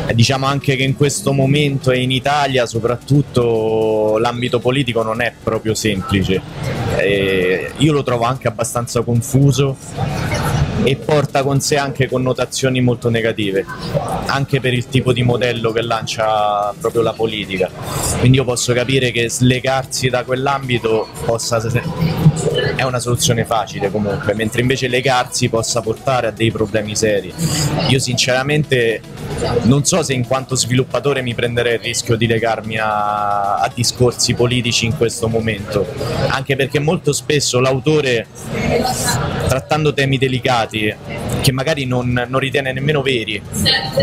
E 0.06 0.14
Diciamo 0.14 0.46
anche 0.46 0.76
che 0.76 0.82
in 0.82 0.96
questo 0.96 1.32
momento 1.32 1.90
e 1.90 2.00
in 2.00 2.10
Italia 2.10 2.66
soprattutto 2.66 4.18
l'ambito 4.18 4.58
politico 4.58 5.02
non 5.02 5.20
è 5.20 5.32
proprio 5.42 5.74
semplice. 5.74 6.40
E 6.96 7.70
io 7.76 7.92
lo 7.92 8.02
trovo 8.02 8.24
anche 8.24 8.48
abbastanza 8.48 9.02
confuso 9.08 9.74
e 10.84 10.96
porta 10.96 11.42
con 11.42 11.60
sé 11.60 11.76
anche 11.76 12.08
connotazioni 12.08 12.82
molto 12.82 13.08
negative, 13.08 13.64
anche 14.26 14.60
per 14.60 14.74
il 14.74 14.86
tipo 14.88 15.14
di 15.14 15.22
modello 15.22 15.72
che 15.72 15.80
lancia 15.80 16.74
proprio 16.78 17.00
la 17.00 17.14
politica. 17.14 17.70
Quindi 18.18 18.36
io 18.36 18.44
posso 18.44 18.74
capire 18.74 19.10
che 19.10 19.30
slegarsi 19.30 20.08
da 20.10 20.24
quell'ambito 20.24 21.08
possa 21.24 21.58
è 22.78 22.84
una 22.84 23.00
soluzione 23.00 23.44
facile 23.44 23.90
comunque, 23.90 24.34
mentre 24.34 24.60
invece 24.60 24.86
legarsi 24.86 25.48
possa 25.48 25.80
portare 25.80 26.28
a 26.28 26.30
dei 26.30 26.52
problemi 26.52 26.94
seri. 26.94 27.34
Io 27.88 27.98
sinceramente 27.98 29.00
non 29.62 29.84
so 29.84 30.04
se 30.04 30.12
in 30.12 30.24
quanto 30.24 30.54
sviluppatore 30.54 31.20
mi 31.20 31.34
prenderei 31.34 31.74
il 31.74 31.80
rischio 31.80 32.14
di 32.14 32.28
legarmi 32.28 32.78
a, 32.78 33.56
a 33.56 33.70
discorsi 33.74 34.34
politici 34.34 34.86
in 34.86 34.96
questo 34.96 35.26
momento, 35.26 35.86
anche 36.28 36.54
perché 36.54 36.78
molto 36.78 37.12
spesso 37.12 37.58
l'autore, 37.58 38.28
trattando 39.48 39.92
temi 39.92 40.16
delicati, 40.16 40.94
che 41.40 41.52
magari 41.52 41.84
non, 41.86 42.26
non 42.28 42.40
ritiene 42.40 42.72
nemmeno 42.72 43.02
veri, 43.02 43.40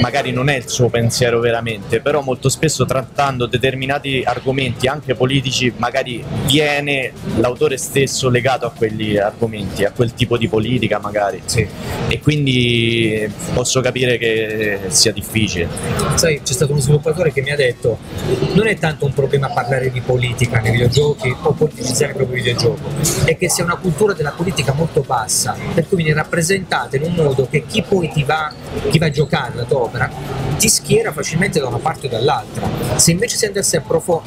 magari 0.01 0.31
non 0.31 0.49
è 0.49 0.55
il 0.55 0.67
suo 0.67 0.89
pensiero 0.89 1.39
veramente, 1.39 1.99
però 2.01 2.21
molto 2.21 2.49
spesso 2.49 2.85
trattando 2.85 3.45
determinati 3.45 4.23
argomenti 4.25 4.87
anche 4.87 5.15
politici, 5.15 5.71
magari 5.77 6.23
viene 6.45 7.11
l'autore 7.37 7.77
stesso 7.77 8.29
legato 8.29 8.65
a 8.65 8.71
quegli 8.71 9.17
argomenti, 9.17 9.83
a 9.83 9.91
quel 9.91 10.13
tipo 10.13 10.37
di 10.37 10.47
politica 10.47 10.99
magari. 10.99 11.41
Sì. 11.45 11.67
E 12.07 12.19
quindi 12.19 13.31
posso 13.53 13.81
capire 13.81 14.17
che 14.17 14.79
sia 14.87 15.11
difficile. 15.11 15.67
Sai, 16.15 16.41
c'è 16.41 16.53
stato 16.53 16.71
uno 16.71 16.81
sviluppatore 16.81 17.31
che 17.31 17.41
mi 17.41 17.51
ha 17.51 17.55
detto 17.55 17.97
non 18.53 18.67
è 18.67 18.77
tanto 18.77 19.05
un 19.05 19.13
problema 19.13 19.49
parlare 19.49 19.91
di 19.91 20.01
politica 20.01 20.59
nei 20.59 20.71
videogiochi 20.71 21.35
o 21.41 21.51
politicizzare 21.53 22.11
il 22.11 22.17
proprio 22.17 22.37
videogioco, 22.37 22.89
è 23.25 23.37
che 23.37 23.49
sia 23.49 23.63
una 23.63 23.75
cultura 23.75 24.13
della 24.13 24.31
politica 24.31 24.73
molto 24.73 25.01
bassa, 25.01 25.55
per 25.73 25.87
cui 25.87 25.97
viene 25.97 26.13
rappresentata 26.13 26.95
in 26.95 27.03
un 27.03 27.13
modo 27.25 27.47
che 27.49 27.65
chi 27.65 27.81
poi 27.81 28.09
ti 28.11 28.23
va, 28.23 28.51
chi 28.89 28.97
va 28.97 29.07
a 29.07 29.11
giocare 29.11 29.55
la 29.55 29.63
tua 29.63 29.79
opera 29.79 30.09
ti 30.57 30.69
schiera 30.69 31.11
facilmente 31.11 31.59
da 31.59 31.67
una 31.67 31.77
parte 31.77 32.07
o 32.07 32.09
dall'altra. 32.09 32.67
Se 32.95 33.11
invece 33.11 33.35
si 33.37 33.45
andasse 33.45 33.81
profon- 33.81 34.21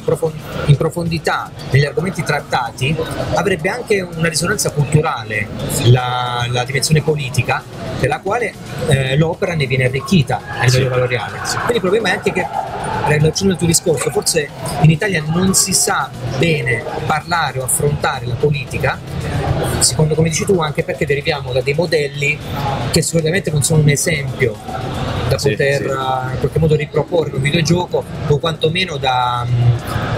in 0.65 0.75
profondità 0.77 1.49
negli 1.71 1.85
argomenti 1.85 2.23
trattati, 2.23 2.95
avrebbe 3.33 3.69
anche 3.69 4.01
una 4.01 4.29
risonanza 4.29 4.69
culturale 4.71 5.47
la, 5.85 6.45
la 6.49 6.63
dimensione 6.63 7.01
politica, 7.01 7.63
della 7.99 8.19
quale 8.19 8.53
eh, 8.87 9.17
l'opera 9.17 9.55
ne 9.55 9.65
viene 9.65 9.85
arricchita 9.85 10.39
a 10.59 10.63
livello 10.65 10.83
Sì. 10.85 10.89
valoriale. 10.89 11.39
Quindi 11.39 11.73
il 11.73 11.79
problema 11.81 12.09
è 12.09 12.11
anche 12.13 12.31
che, 12.31 12.47
relazione 13.07 13.53
al 13.53 13.57
tuo 13.57 13.67
discorso, 13.67 14.09
forse 14.11 14.47
in 14.81 14.91
Italia 14.91 15.23
non 15.25 15.53
si 15.55 15.73
sa 15.73 16.09
bene 16.37 16.83
parlare 17.07 17.59
o 17.59 17.63
affrontare 17.63 18.25
la 18.27 18.35
politica, 18.35 18.99
secondo 19.79 20.15
come 20.15 20.29
dici 20.29 20.45
tu, 20.45 20.59
anche 20.59 20.83
perché 20.83 21.05
deriviamo 21.05 21.51
da 21.51 21.61
dei 21.61 21.73
modelli 21.73 22.37
che 22.91 23.01
sicuramente 23.01 23.51
non 23.51 23.63
sono 23.63 23.81
un 23.81 23.89
esempio 23.89 24.55
da 25.29 25.37
Sì, 25.37 25.49
poter 25.51 25.81
sì. 25.81 25.85
eh, 25.87 26.33
in 26.33 26.39
qualche 26.39 26.59
modo 26.59 26.75
riproporre 26.75 27.29
in 27.29 27.35
un 27.35 27.41
videogioco 27.41 28.03
o 28.27 28.37
quantomeno 28.39 28.97
da 28.97 29.45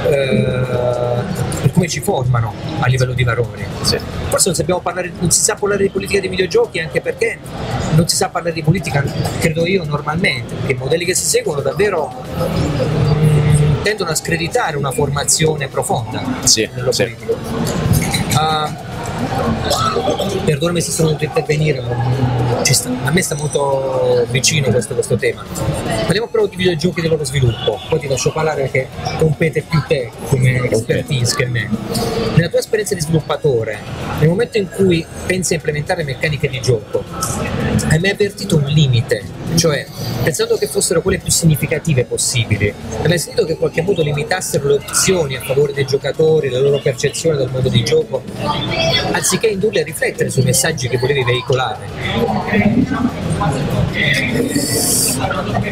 eh, 0.10 1.70
come 1.74 1.88
ci 1.88 2.00
formano 2.00 2.54
a 2.80 2.88
livello 2.88 3.14
di 3.14 3.24
valori. 3.24 3.64
Sì. 3.82 3.98
Forse 4.30 4.48
non, 4.48 4.56
sappiamo 4.56 4.80
parlare, 4.80 5.12
non 5.20 5.30
si 5.32 5.42
sa 5.42 5.56
parlare 5.56 5.84
di 5.84 5.90
politica 5.90 6.20
dei 6.20 6.30
videogiochi 6.30 6.80
anche 6.80 7.02
perché 7.02 7.38
non 7.96 8.08
si 8.08 8.16
sa 8.16 8.30
parlare 8.30 8.54
di 8.54 8.64
politica, 8.64 9.04
credo 9.40 9.66
io, 9.66 9.84
normalmente, 9.84 10.56
perché 10.56 10.72
i 10.74 10.78
modelli 10.78 11.04
che 11.06 11.14
si 11.14 11.26
seguono 11.26 11.60
davvero 11.62 12.12
mm, 12.40 13.82
tendono 13.84 14.12
a 14.12 14.16
screditare 14.16 14.78
una 14.78 14.92
formazione 14.92 15.68
profonda 15.68 16.22
Sì, 16.44 16.70
nello 16.74 16.92
sì. 16.94 17.04
politico. 17.04 17.38
Perdonami 20.46 20.82
se 20.82 20.92
sono 20.92 21.10
a 21.10 21.18
intervenire, 21.20 21.82
ma 21.82 22.64
sta- 22.64 22.90
a 23.04 23.12
me 23.12 23.22
sta 23.22 23.36
molto 23.36 24.26
vicino 24.30 24.70
questo, 24.70 24.94
questo 24.94 25.16
tema. 25.16 25.44
Parliamo 26.06 26.28
però 26.28 26.48
di 26.48 26.56
videogiochi 26.56 27.00
e 27.00 27.02
del 27.04 27.12
loro 27.12 27.24
sviluppo, 27.24 27.80
poi 27.90 28.00
ti 28.00 28.08
lascio 28.08 28.32
parlare 28.32 28.64
perché 28.64 28.88
compete 29.18 29.62
più 29.62 29.82
te 29.88 30.12
come 30.28 30.64
expertise 30.64 31.36
che 31.36 31.46
me. 31.46 31.70
Tua 32.52 32.60
esperienza 32.60 32.96
di 32.96 33.00
sviluppatore, 33.00 33.80
nel 34.20 34.28
momento 34.28 34.58
in 34.58 34.68
cui 34.68 35.06
pensi 35.26 35.54
a 35.54 35.56
implementare 35.56 36.04
meccaniche 36.04 36.50
di 36.50 36.60
gioco, 36.60 37.02
hai 37.88 37.98
mai 37.98 38.10
avvertito 38.10 38.58
un 38.58 38.66
limite? 38.66 39.24
Cioè, 39.56 39.86
pensando 40.22 40.58
che 40.58 40.68
fossero 40.68 41.02
quelle 41.02 41.20
più 41.20 41.32
significative 41.32 42.04
possibili, 42.04 42.74
hai 43.02 43.08
mai 43.08 43.20
sentito 43.20 43.46
che 43.46 43.54
in 43.54 43.58
qualche 43.58 43.82
modo 43.82 44.02
limitassero 44.02 44.68
le 44.68 44.74
opzioni 44.74 45.38
a 45.38 45.42
favore 45.42 45.72
dei 45.72 45.86
giocatori, 45.86 46.50
la 46.50 46.60
loro 46.60 46.80
percezione 46.80 47.38
del 47.38 47.50
mondo 47.50 47.70
di 47.70 47.86
gioco, 47.86 48.22
anziché 49.14 49.48
indurli 49.48 49.80
a 49.80 49.84
riflettere 49.84 50.30
sui 50.30 50.44
messaggi 50.44 50.90
che 50.90 50.98
volevi 50.98 51.24
veicolare? 51.24 51.88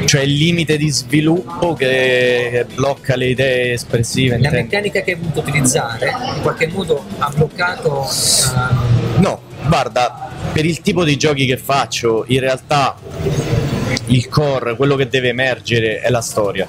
Cioè 0.05 0.21
il 0.21 0.33
limite 0.33 0.77
di 0.77 0.89
sviluppo 0.89 1.73
che 1.73 2.65
blocca 2.73 3.15
le 3.15 3.27
idee 3.27 3.73
espressive. 3.73 4.39
La 4.39 4.49
meccanica 4.49 5.01
che 5.01 5.11
hai 5.11 5.17
voluto 5.17 5.39
utilizzare 5.39 6.11
in 6.35 6.41
qualche 6.41 6.67
modo 6.71 7.03
ha 7.17 7.29
bloccato 7.29 8.07
ehm, 8.07 9.21
No, 9.21 9.41
guarda, 9.67 10.29
per 10.53 10.65
il 10.65 10.81
tipo 10.81 11.03
di 11.03 11.17
giochi 11.17 11.45
che 11.45 11.57
faccio, 11.57 12.23
in 12.27 12.39
realtà 12.39 12.95
il 14.09 14.27
core, 14.27 14.75
quello 14.75 14.95
che 14.95 15.07
deve 15.07 15.29
emergere 15.29 15.99
è 15.99 16.09
la 16.09 16.21
storia. 16.21 16.67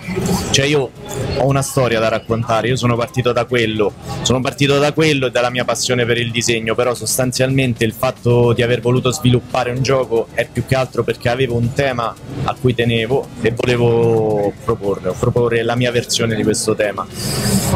Cioè 0.50 0.66
io 0.66 0.90
ho 1.37 1.47
una 1.47 1.62
storia 1.62 1.99
da 1.99 2.09
raccontare, 2.09 2.68
io 2.68 2.76
sono 2.76 2.97
partito 2.97 3.32
da 3.32 3.44
quello, 3.44 3.92
sono 4.23 4.40
partito 4.40 4.78
da 4.78 4.92
quello 4.92 5.26
e 5.26 5.30
dalla 5.30 5.50
mia 5.50 5.64
passione 5.64 6.04
per 6.04 6.18
il 6.18 6.30
disegno, 6.30 6.75
però 6.75 6.94
sostanzialmente 6.94 7.85
il 7.85 7.92
fatto 7.92 8.52
di 8.52 8.62
aver 8.62 8.80
voluto 8.80 9.11
sviluppare 9.11 9.70
un 9.70 9.82
gioco 9.82 10.28
è 10.35 10.47
più 10.50 10.66
che 10.66 10.75
altro 10.75 11.02
perché 11.02 11.28
avevo 11.28 11.56
un 11.56 11.73
tema 11.73 12.14
a 12.44 12.56
cui 12.61 12.75
tenevo 12.75 13.28
e 13.40 13.52
volevo 13.52 14.52
proporre, 14.64 15.12
proporre 15.18 15.62
la 15.62 15.76
mia 15.76 15.90
versione 15.90 16.35
di 16.35 16.42
questo 16.42 16.75
tema. 16.75 17.06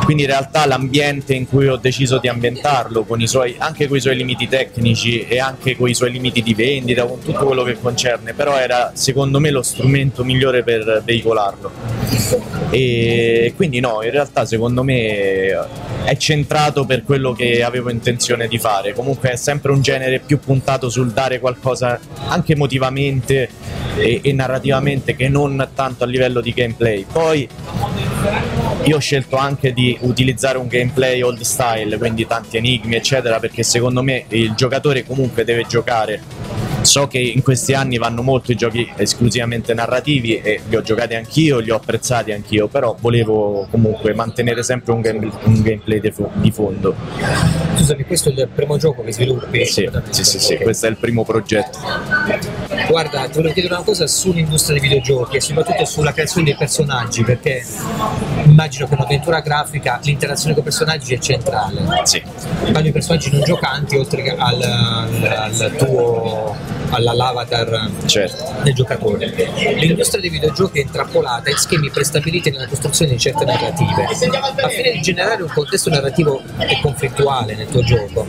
Quindi 0.05 0.25
in 0.25 0.29
realtà 0.29 0.67
l'ambiente 0.67 1.35
in 1.35 1.49
cui 1.49 1.69
ho 1.69 1.77
deciso 1.77 2.19
di 2.19 2.29
ambientarlo, 2.29 3.05
con 3.05 3.25
suoi, 3.27 3.55
anche 3.59 3.89
con 3.89 3.97
i 3.97 4.01
suoi 4.01 4.17
limiti 4.17 4.49
tecnici 4.49 5.27
e 5.27 5.39
anche 5.39 5.77
con 5.77 5.89
i 5.89 5.95
suoi 5.95 6.11
limiti 6.11 6.43
di 6.43 6.53
vendita, 6.53 7.07
con 7.07 7.21
tutto 7.21 7.47
quello 7.47 7.63
che 7.63 7.79
concerne, 7.81 8.35
però 8.35 8.59
era 8.59 8.91
secondo 8.95 9.41
me 9.41 9.51
lo 9.55 9.63
strumento 9.63 10.25
migliore 10.25 10.63
per 10.63 11.03
veicolarlo. 11.05 11.71
E 12.71 13.53
quindi 13.57 13.81
no, 13.81 14.03
in 14.03 14.11
realtà 14.11 14.45
secondo 14.45 14.83
me 14.83 15.49
è 16.05 16.17
centrato 16.17 16.85
per 16.85 17.03
quello 17.05 17.33
che 17.33 17.63
avevo 17.63 17.91
intenzione 17.91 18.49
di 18.49 18.59
fare. 18.59 18.93
Comunque 18.93 19.31
è 19.31 19.37
sempre 19.37 19.73
un 19.73 19.81
genere 19.81 20.19
più 20.19 20.39
puntato 20.39 20.91
sul 20.91 21.13
dare 21.13 21.39
qualcosa 21.39 21.99
anche 22.29 22.53
emotivamente 22.53 23.49
e, 23.97 24.21
e 24.23 24.33
narrativamente 24.33 25.17
che 25.17 25.29
non 25.29 25.69
tanto 25.75 26.05
a 26.05 26.07
livello 26.07 26.41
di 26.41 26.53
gameplay. 26.53 27.07
Poi 27.11 27.49
io 28.85 28.97
ho 28.97 29.01
scelto 29.01 29.37
anche 29.37 29.73
di 29.73 29.97
utilizzare 30.01 30.59
un 30.59 30.67
gameplay 30.67 31.23
old 31.23 31.41
style, 31.41 31.97
quindi 31.97 32.27
tanti 32.27 32.57
enigmi, 32.59 32.97
eccetera, 32.97 33.39
perché 33.39 33.63
secondo 33.63 34.03
me 34.03 34.25
il 34.29 34.53
giocatore 34.55 35.05
comunque 35.05 35.45
deve 35.45 35.65
giocare 35.67 36.21
So 36.95 37.09
che 37.09 37.19
in 37.19 37.43
questi 37.43 37.75
anni 37.75 37.99
vanno 37.99 38.23
molto 38.23 38.53
i 38.53 38.55
giochi 38.55 38.89
esclusivamente 38.95 39.75
narrativi 39.75 40.37
e 40.37 40.61
li 40.69 40.77
ho 40.77 40.81
giocati 40.81 41.17
anch'io, 41.17 41.59
li 41.59 41.73
ho 41.73 41.75
apprezzati 41.75 42.31
anch'io, 42.31 42.69
però 42.69 42.95
volevo 43.01 43.67
comunque 43.69 44.15
mantenere 44.15 44.63
sempre 44.63 44.93
un, 44.93 45.01
game, 45.01 45.29
un 45.43 45.61
gameplay 45.61 46.01
di 46.35 46.53
fondo. 46.53 46.95
Scusami, 47.75 48.05
questo 48.05 48.29
è 48.29 48.33
il 48.33 48.49
primo 48.55 48.77
gioco 48.77 49.03
che 49.03 49.13
sviluppi? 49.13 49.67
Sì, 49.67 49.91
sì, 50.11 50.23
sì, 50.23 50.39
sì, 50.39 50.57
questo 50.59 50.87
è 50.87 50.91
il 50.91 50.97
primo 50.97 51.25
progetto. 51.25 51.81
Guarda, 52.89 53.27
ti 53.27 53.33
volevo 53.35 53.53
chiedere 53.55 53.75
una 53.75 53.83
cosa 53.83 54.07
sull'industria 54.07 54.79
dei 54.79 54.89
videogiochi 54.89 55.39
e 55.39 55.41
soprattutto 55.41 55.85
sulla 55.87 56.13
creazione 56.13 56.47
dei 56.47 56.57
personaggi, 56.57 57.25
perché 57.25 57.65
immagino 58.45 58.87
che 58.87 58.95
un'avventura 58.95 59.41
grafica 59.41 59.99
l'interazione 60.01 60.53
con 60.55 60.63
i 60.63 60.67
personaggi 60.67 61.13
è 61.13 61.19
centrale. 61.19 61.83
Sì. 62.05 62.23
Parli 62.71 62.83
di 62.83 62.93
personaggi 62.93 63.33
non 63.33 63.43
giocanti 63.43 63.97
oltre 63.97 64.33
al, 64.39 64.63
al 64.63 65.75
tuo 65.77 66.74
all'avatar 66.91 67.91
certo. 68.07 68.63
del 68.63 68.75
giocatore. 68.75 69.33
L'industria 69.77 70.21
dei 70.21 70.31
videogiochi 70.31 70.79
è 70.79 70.83
intrappolata 70.83 71.51
in 71.51 71.57
schemi 71.57 71.91
prestabiliti 71.91 72.51
nella 72.51 72.67
costruzione 72.67 73.13
di 73.13 73.19
certe 73.19 73.45
narrative. 73.45 74.05
A 74.05 74.69
fine 74.69 74.93
di 74.93 75.01
generare 75.01 75.43
un 75.43 75.51
contesto 75.53 75.91
narrativo 75.91 76.43
e 76.59 76.79
conflittuale 76.81 77.55
nel 77.55 77.69
tuo 77.69 77.83
gioco, 77.83 78.27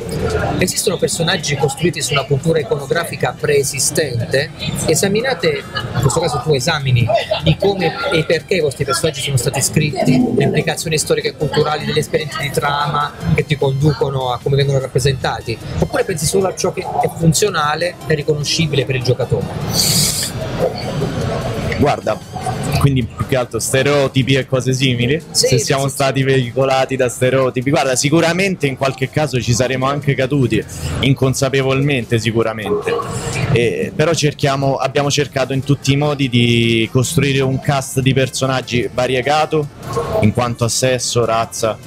esistono 0.57 0.97
personaggi 0.97 1.55
costruiti 1.55 2.01
su 2.01 2.13
una 2.13 2.23
cultura 2.23 2.59
iconografica 2.59 3.35
preesistente? 3.39 4.51
Esaminate, 4.85 5.63
in 5.95 6.01
questo 6.01 6.19
caso 6.19 6.41
tu 6.43 6.53
esamini, 6.53 7.07
di 7.43 7.55
come 7.57 7.93
e 8.11 8.23
perché 8.25 8.55
i 8.55 8.61
vostri 8.61 8.85
personaggi 8.85 9.21
sono 9.21 9.37
stati 9.37 9.61
scritti, 9.61 10.33
le 10.35 10.43
implicazioni 10.43 10.97
storiche 10.97 11.29
e 11.29 11.35
culturali 11.35 11.85
delle 11.85 11.99
esperienze 11.99 12.41
di 12.41 12.49
trama 12.51 13.11
che 13.33 13.45
ti 13.45 13.55
conducono 13.55 14.31
a 14.31 14.39
come 14.41 14.55
vengono 14.55 14.79
rappresentati, 14.79 15.57
oppure 15.79 16.03
pensi 16.03 16.25
solo 16.25 16.47
a 16.47 16.55
ciò 16.55 16.71
che 16.71 16.81
è 16.81 17.09
funzionale 17.17 17.95
e 18.07 18.15
riconoscibile 18.45 18.85
per 18.85 18.95
il 18.95 19.03
giocatore. 19.03 19.45
Guarda, 21.77 22.17
quindi 22.79 23.03
più 23.03 23.27
che 23.27 23.35
altro 23.35 23.59
stereotipi 23.59 24.35
e 24.35 24.45
cose 24.45 24.71
simili, 24.71 25.21
sì, 25.31 25.47
se 25.47 25.57
siamo 25.57 25.87
sì, 25.87 25.93
stati 25.93 26.19
sì. 26.19 26.25
veicolati 26.25 26.95
da 26.95 27.09
stereotipi. 27.09 27.69
Guarda, 27.69 27.95
sicuramente 27.95 28.67
in 28.67 28.77
qualche 28.77 29.09
caso 29.09 29.41
ci 29.41 29.53
saremo 29.53 29.85
anche 29.85 30.15
caduti, 30.15 30.63
inconsapevolmente 31.01 32.17
sicuramente, 32.17 32.93
e, 33.51 33.91
però 33.93 34.13
cerchiamo, 34.13 34.75
abbiamo 34.75 35.11
cercato 35.11 35.51
in 35.51 35.63
tutti 35.63 35.91
i 35.91 35.97
modi 35.97 36.29
di 36.29 36.87
costruire 36.91 37.41
un 37.41 37.59
cast 37.59 37.99
di 37.99 38.13
personaggi 38.13 38.89
variegato 38.93 39.67
in 40.21 40.31
quanto 40.31 40.63
a 40.63 40.69
sesso, 40.69 41.25
razza, 41.25 41.77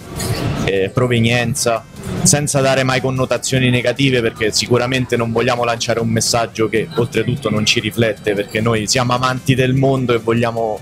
eh, 0.66 0.90
provenienza, 0.92 1.82
senza 2.28 2.60
dare 2.60 2.82
mai 2.82 3.00
connotazioni 3.00 3.70
negative 3.70 4.20
perché 4.20 4.52
sicuramente 4.52 5.16
non 5.16 5.32
vogliamo 5.32 5.64
lanciare 5.64 5.98
un 5.98 6.10
messaggio 6.10 6.68
che 6.68 6.86
oltretutto 6.94 7.48
non 7.48 7.64
ci 7.64 7.80
riflette 7.80 8.34
perché 8.34 8.60
noi 8.60 8.86
siamo 8.86 9.14
amanti 9.14 9.54
del 9.54 9.72
mondo 9.72 10.12
e 10.12 10.18
vogliamo 10.18 10.78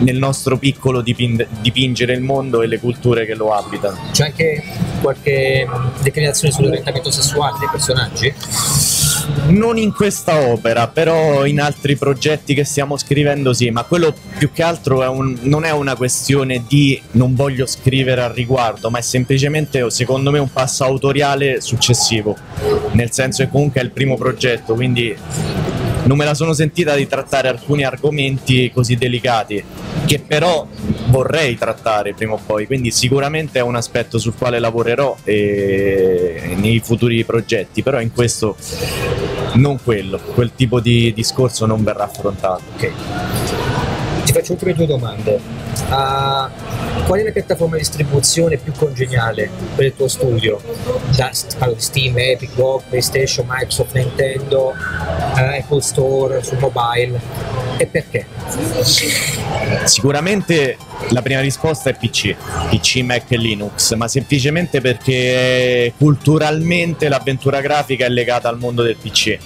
nel 0.00 0.16
nostro 0.16 0.58
piccolo 0.58 1.00
diping- 1.00 1.46
dipingere 1.60 2.12
il 2.12 2.20
mondo 2.20 2.62
e 2.62 2.66
le 2.66 2.78
culture 2.78 3.26
che 3.26 3.34
lo 3.34 3.52
abitano. 3.52 3.98
C'è 4.12 4.24
anche 4.24 4.62
qualche 5.00 5.68
declinazione 6.02 6.52
sull'orientamento 6.52 7.10
sessuale 7.10 7.56
dei 7.58 7.68
personaggi? 7.70 8.34
non 9.48 9.78
in 9.78 9.92
questa 9.92 10.40
opera, 10.48 10.88
però 10.88 11.44
in 11.46 11.60
altri 11.60 11.96
progetti 11.96 12.54
che 12.54 12.64
stiamo 12.64 12.96
scrivendo 12.96 13.52
sì, 13.52 13.70
ma 13.70 13.84
quello 13.84 14.14
più 14.38 14.50
che 14.52 14.62
altro 14.62 15.02
è 15.02 15.08
un, 15.08 15.36
non 15.42 15.64
è 15.64 15.70
una 15.70 15.96
questione 15.96 16.64
di 16.66 17.00
non 17.12 17.34
voglio 17.34 17.66
scrivere 17.66 18.22
al 18.22 18.32
riguardo, 18.32 18.90
ma 18.90 18.98
è 18.98 19.02
semplicemente 19.02 19.88
secondo 19.90 20.30
me 20.30 20.38
un 20.38 20.50
passo 20.50 20.84
autoriale 20.84 21.60
successivo, 21.60 22.36
nel 22.92 23.12
senso 23.12 23.44
che 23.44 23.50
comunque 23.50 23.80
è 23.80 23.84
il 23.84 23.90
primo 23.90 24.16
progetto, 24.16 24.74
quindi 24.74 25.16
non 26.06 26.16
me 26.16 26.24
la 26.24 26.34
sono 26.34 26.52
sentita 26.52 26.94
di 26.94 27.06
trattare 27.06 27.48
alcuni 27.48 27.84
argomenti 27.84 28.70
così 28.72 28.96
delicati, 28.96 29.62
che 30.06 30.20
però 30.20 30.66
vorrei 31.08 31.56
trattare 31.56 32.14
prima 32.14 32.34
o 32.34 32.40
poi, 32.44 32.66
quindi 32.66 32.90
sicuramente 32.90 33.58
è 33.58 33.62
un 33.62 33.76
aspetto 33.76 34.18
sul 34.18 34.34
quale 34.36 34.58
lavorerò 34.58 35.16
e... 35.24 36.54
nei 36.56 36.80
futuri 36.80 37.24
progetti, 37.24 37.82
però 37.82 38.00
in 38.00 38.12
questo 38.12 38.56
non 39.54 39.78
quello, 39.82 40.18
quel 40.18 40.52
tipo 40.54 40.80
di 40.80 41.12
discorso 41.12 41.66
non 41.66 41.82
verrà 41.82 42.04
affrontato. 42.04 42.62
Okay. 42.76 42.92
Ti 44.24 44.32
faccio 44.32 44.52
ultime 44.52 44.74
due 44.74 44.86
domande. 44.86 45.40
Uh, 45.88 46.75
qual 47.04 47.20
è 47.20 47.22
la 47.22 47.32
piattaforma 47.32 47.74
di 47.76 47.82
distribuzione 47.82 48.56
più 48.56 48.72
congeniale 48.72 49.50
per 49.74 49.86
il 49.86 49.94
tuo 49.94 50.08
studio? 50.08 50.60
Da, 51.14 51.30
Steam, 51.32 52.18
Epic, 52.18 52.54
GOG, 52.54 52.82
PlayStation, 52.88 53.46
Microsoft, 53.48 53.94
Nintendo, 53.94 54.68
uh, 54.68 55.38
Apple 55.38 55.82
Store, 55.82 56.42
sul 56.42 56.58
mobile 56.58 57.20
e 57.76 57.86
perché? 57.86 58.26
Sicuramente 59.84 60.76
la 61.10 61.22
prima 61.22 61.40
risposta 61.40 61.90
è 61.90 61.94
PC, 61.94 62.34
PC, 62.70 62.96
Mac 63.02 63.30
e 63.30 63.36
Linux, 63.36 63.94
ma 63.94 64.08
semplicemente 64.08 64.80
perché 64.80 65.92
culturalmente 65.98 67.08
l'avventura 67.08 67.60
grafica 67.60 68.06
è 68.06 68.08
legata 68.08 68.48
al 68.48 68.58
mondo 68.58 68.82
del 68.82 68.96
PC. 68.96 69.38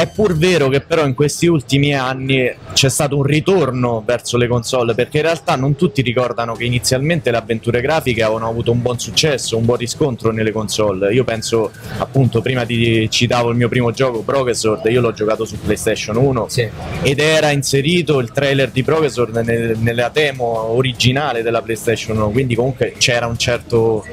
È 0.00 0.06
pur 0.08 0.34
vero 0.34 0.70
che 0.70 0.80
però 0.80 1.04
in 1.04 1.12
questi 1.12 1.46
ultimi 1.46 1.94
anni 1.94 2.50
c'è 2.72 2.88
stato 2.88 3.18
un 3.18 3.22
ritorno 3.22 4.02
verso 4.02 4.38
le 4.38 4.46
console 4.46 4.94
perché 4.94 5.18
in 5.18 5.24
realtà 5.24 5.56
non 5.56 5.76
tutti 5.76 6.00
ricordano 6.00 6.54
che 6.54 6.64
inizialmente 6.64 7.30
le 7.30 7.36
avventure 7.36 7.82
grafiche 7.82 8.22
avevano 8.22 8.48
avuto 8.48 8.72
un 8.72 8.80
buon 8.80 8.98
successo, 8.98 9.58
un 9.58 9.66
buon 9.66 9.76
riscontro 9.76 10.32
nelle 10.32 10.52
console. 10.52 11.12
Io 11.12 11.22
penso 11.24 11.70
appunto 11.98 12.40
prima 12.40 12.64
ti 12.64 13.10
citavo 13.10 13.50
il 13.50 13.58
mio 13.58 13.68
primo 13.68 13.90
gioco 13.90 14.22
Progressor, 14.22 14.80
io 14.90 15.02
l'ho 15.02 15.12
giocato 15.12 15.44
su 15.44 15.60
PlayStation 15.60 16.16
1 16.16 16.48
sì. 16.48 16.66
ed 17.02 17.18
era 17.18 17.50
inserito 17.50 18.20
il 18.20 18.32
trailer 18.32 18.70
di 18.70 18.82
Progressor 18.82 19.30
nel, 19.32 19.76
nella 19.76 20.08
demo 20.08 20.70
originale 20.70 21.42
della 21.42 21.60
PlayStation 21.60 22.16
1, 22.16 22.30
quindi 22.30 22.54
comunque 22.54 22.94
c'era 22.96 23.26
un 23.26 23.36
certo, 23.36 24.06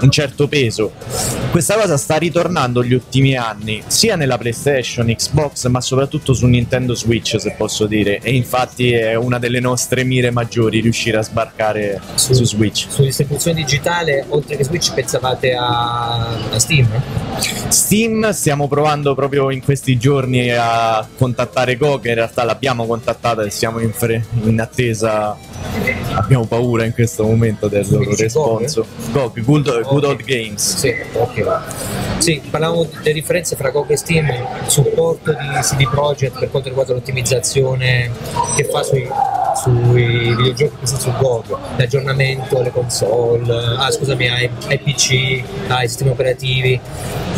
un 0.00 0.10
certo 0.10 0.48
peso. 0.48 0.92
Questa 1.50 1.74
cosa 1.74 1.96
sta 1.96 2.16
ritornando 2.16 2.80
negli 2.80 2.94
ultimi 2.94 3.34
anni, 3.36 3.82
sia 3.86 4.16
nella 4.16 4.36
PlayStation, 4.36 5.06
Xbox, 5.06 5.66
ma 5.68 5.80
soprattutto 5.80 6.34
su 6.34 6.46
Nintendo 6.46 6.94
Switch, 6.94 7.40
se 7.40 7.54
posso 7.56 7.86
dire. 7.86 8.20
E 8.20 8.34
infatti 8.34 8.92
è 8.92 9.14
una 9.14 9.38
delle 9.38 9.60
nostre 9.60 10.04
mire 10.04 10.30
maggiori 10.30 10.80
riuscire 10.80 11.18
a 11.18 11.22
sbarcare 11.22 12.00
su, 12.14 12.34
su 12.34 12.44
Switch. 12.44 12.86
Su 12.88 13.02
distribuzione 13.02 13.58
digitale, 13.58 14.24
oltre 14.28 14.56
che 14.56 14.64
Switch, 14.64 14.92
pensavate 14.92 15.54
a, 15.54 16.28
a 16.50 16.58
Steam? 16.58 16.88
Steam 17.68 18.30
stiamo 18.30 18.68
provando 18.68 19.14
proprio 19.14 19.50
in 19.50 19.62
questi 19.62 19.96
giorni 19.96 20.50
a 20.50 21.06
contattare 21.16 21.76
Go, 21.76 21.98
che 21.98 22.08
in 22.08 22.14
realtà 22.16 22.44
l'abbiamo 22.44 22.86
contattata 22.86 23.42
e 23.42 23.50
siamo 23.50 23.80
in, 23.80 23.92
fre- 23.92 24.24
in 24.44 24.60
attesa 24.60 25.36
abbiamo 26.14 26.46
paura 26.46 26.84
in 26.84 26.92
questo 26.92 27.24
momento 27.24 27.68
del 27.68 27.86
loro 27.88 28.14
responso. 28.14 28.86
GOG, 29.12 29.42
Good, 29.42 29.85
good 29.88 30.04
Old 30.04 30.22
Games. 30.24 30.76
Sì, 30.76 30.94
ok. 31.12 31.58
Sì, 32.18 32.40
parlavamo 32.48 32.88
delle 33.02 33.12
differenze 33.12 33.56
fra 33.56 33.70
GOG 33.70 33.90
e 33.90 33.96
Steam, 33.96 34.26
il 34.28 34.70
supporto 34.70 35.32
di 35.32 35.46
CD 35.60 35.88
Projekt 35.88 36.38
per 36.38 36.50
quanto 36.50 36.68
riguarda 36.68 36.92
l'ottimizzazione 36.94 38.10
che 38.56 38.64
fa 38.64 38.82
sui, 38.82 39.08
sui 39.62 40.34
videogiochi 40.34 40.76
che 40.80 40.86
su 40.86 41.12
GOG, 41.18 41.56
l'aggiornamento 41.76 42.58
alle 42.58 42.70
console, 42.70 43.76
ah 43.78 43.90
scusami, 43.90 44.28
ai, 44.28 44.50
ai 44.68 44.78
PC, 44.78 45.42
ai 45.68 45.88
sistemi 45.88 46.10
operativi, 46.10 46.80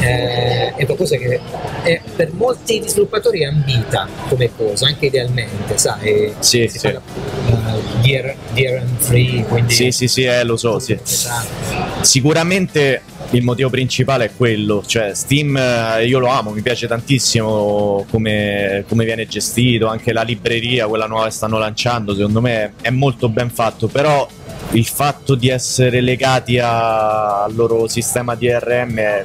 eh, 0.00 0.74
è 0.74 0.84
qualcosa 0.87 1.16
che 1.16 1.40
è 1.82 2.00
per 2.18 2.33
molti 2.33 2.83
sviluppatori 2.85 3.42
è 3.42 3.44
ambita 3.44 4.09
come 4.28 4.50
cosa, 4.57 4.87
anche 4.87 5.07
idealmente, 5.07 5.78
sai? 5.78 6.35
Sì, 6.40 6.66
si 6.66 6.78
sì. 6.78 6.90
parla, 6.90 7.00
uh, 7.46 8.00
DR, 8.00 8.35
DRM 8.52 8.96
free, 8.96 9.44
quindi 9.44 9.72
Sì, 9.72 9.92
sì, 9.92 10.09
sì, 10.09 10.24
eh, 10.24 10.42
lo 10.42 10.57
so, 10.57 10.81
sì. 10.81 10.98
Esatto. 11.00 12.02
Sicuramente 12.02 13.02
il 13.31 13.44
motivo 13.44 13.70
principale 13.70 14.24
è 14.24 14.31
quello, 14.37 14.83
cioè 14.85 15.14
Steam 15.14 15.57
eh, 15.57 16.07
io 16.07 16.18
lo 16.18 16.26
amo, 16.26 16.50
mi 16.50 16.61
piace 16.61 16.88
tantissimo 16.88 18.04
come, 18.11 18.85
come 18.88 19.04
viene 19.04 19.28
gestito, 19.28 19.87
anche 19.87 20.12
la 20.12 20.22
libreria, 20.22 20.88
quella 20.88 21.07
nuova 21.07 21.26
che 21.26 21.31
stanno 21.31 21.59
lanciando, 21.59 22.16
secondo 22.16 22.40
me 22.40 22.72
è 22.81 22.90
molto 22.90 23.28
ben 23.28 23.50
fatto, 23.50 23.87
però 23.87 24.26
il 24.72 24.87
fatto 24.87 25.37
di 25.37 25.48
essere 25.48 26.00
legati 26.00 26.59
al 26.59 27.54
loro 27.54 27.87
sistema 27.87 28.35
DRM 28.35 28.96
è, 28.96 29.24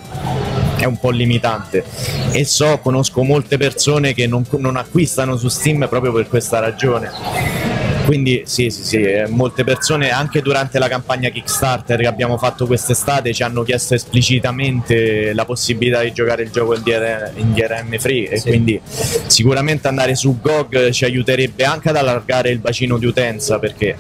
è 0.84 0.86
un 0.86 0.98
po' 0.98 1.12
limitante 1.12 1.84
e 2.32 2.44
so, 2.44 2.80
conosco 2.80 3.24
molte 3.24 3.58
persone 3.58 4.14
che 4.14 4.28
non, 4.28 4.46
non 4.58 4.76
acquistano 4.76 5.38
su 5.38 5.48
Steam 5.48 5.88
proprio 5.88 6.12
per 6.12 6.28
questa 6.28 6.60
ragione. 6.60 7.63
Quindi 8.06 8.44
sì, 8.46 8.70
sì, 8.70 8.84
sì, 8.84 8.98
eh, 9.02 9.28
molte 9.28 9.64
persone 9.64 10.10
anche 10.12 10.42
durante 10.42 10.78
la 10.78 10.88
campagna 10.88 11.30
Kickstarter 11.30 12.00
che 12.02 12.08
abbiamo 12.08 12.38
fatto 12.38 12.66
quest'estate 12.66 13.34
ci 13.34 13.44
hanno 13.44 13.64
chiesto 13.64 13.94
esplicitamente 13.94 15.34
la 15.34 15.46
possibilità 15.46 16.02
di 16.02 16.12
giocare 16.12 16.44
il 16.44 16.52
gioco 16.52 16.76
in, 16.76 16.82
DR 16.84 17.32
in 17.36 17.54
DRM 17.54 17.98
free 17.98 18.28
e 18.30 18.38
Sì. 18.40 18.50
quindi 18.50 18.80
sicuramente 19.28 19.88
andare 19.88 20.16
su 20.16 20.38
GOG 20.40 20.90
ci 20.90 21.06
aiuterebbe 21.06 21.64
anche 21.64 21.90
ad 21.90 21.96
allargare 21.96 22.50
il 22.50 22.60
bacino 22.60 22.98
di 22.98 23.06
utenza 23.06 23.58
perché 23.60 23.88
eh, 23.90 23.98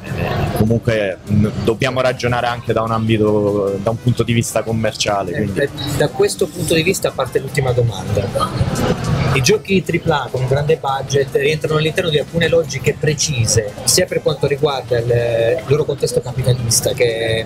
comunque 0.57 1.17
dobbiamo 1.63 2.01
ragionare 2.01 2.47
anche 2.47 2.73
da 2.73 2.81
un 2.81 2.91
ambito, 2.91 3.79
da 3.81 3.89
un 3.91 4.01
punto 4.01 4.23
di 4.23 4.33
vista 4.33 4.63
commerciale. 4.63 5.31
Eh, 5.31 5.35
Quindi. 5.43 5.69
da 5.97 6.09
questo 6.09 6.47
punto 6.47 6.73
di 6.73 6.83
vista 6.83 7.11
parte 7.11 7.39
l'ultima 7.39 7.71
domanda. 7.71 9.02
I 9.33 9.41
giochi 9.41 9.83
AAA 9.83 10.27
con 10.29 10.41
un 10.41 10.47
grande 10.47 10.77
budget 10.77 11.35
rientrano 11.37 11.79
all'interno 11.79 12.11
di 12.11 12.19
alcune 12.19 12.47
logiche 12.47 12.95
precise, 12.99 13.73
sia 13.83 14.05
per 14.05 14.21
quanto 14.21 14.45
riguarda 14.45 14.99
il, 14.99 15.63
loro 15.65 15.85
contesto 15.85 16.21
capitalista, 16.21 16.93
che, 16.93 17.45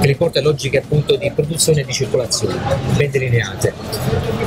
che 0.00 0.06
riporta 0.06 0.40
logiche 0.40 0.78
appunto 0.78 1.16
di 1.16 1.30
produzione 1.30 1.82
e 1.82 1.84
di 1.84 1.92
circolazione, 1.92 2.58
ben 2.96 3.10
delineate. 3.10 3.74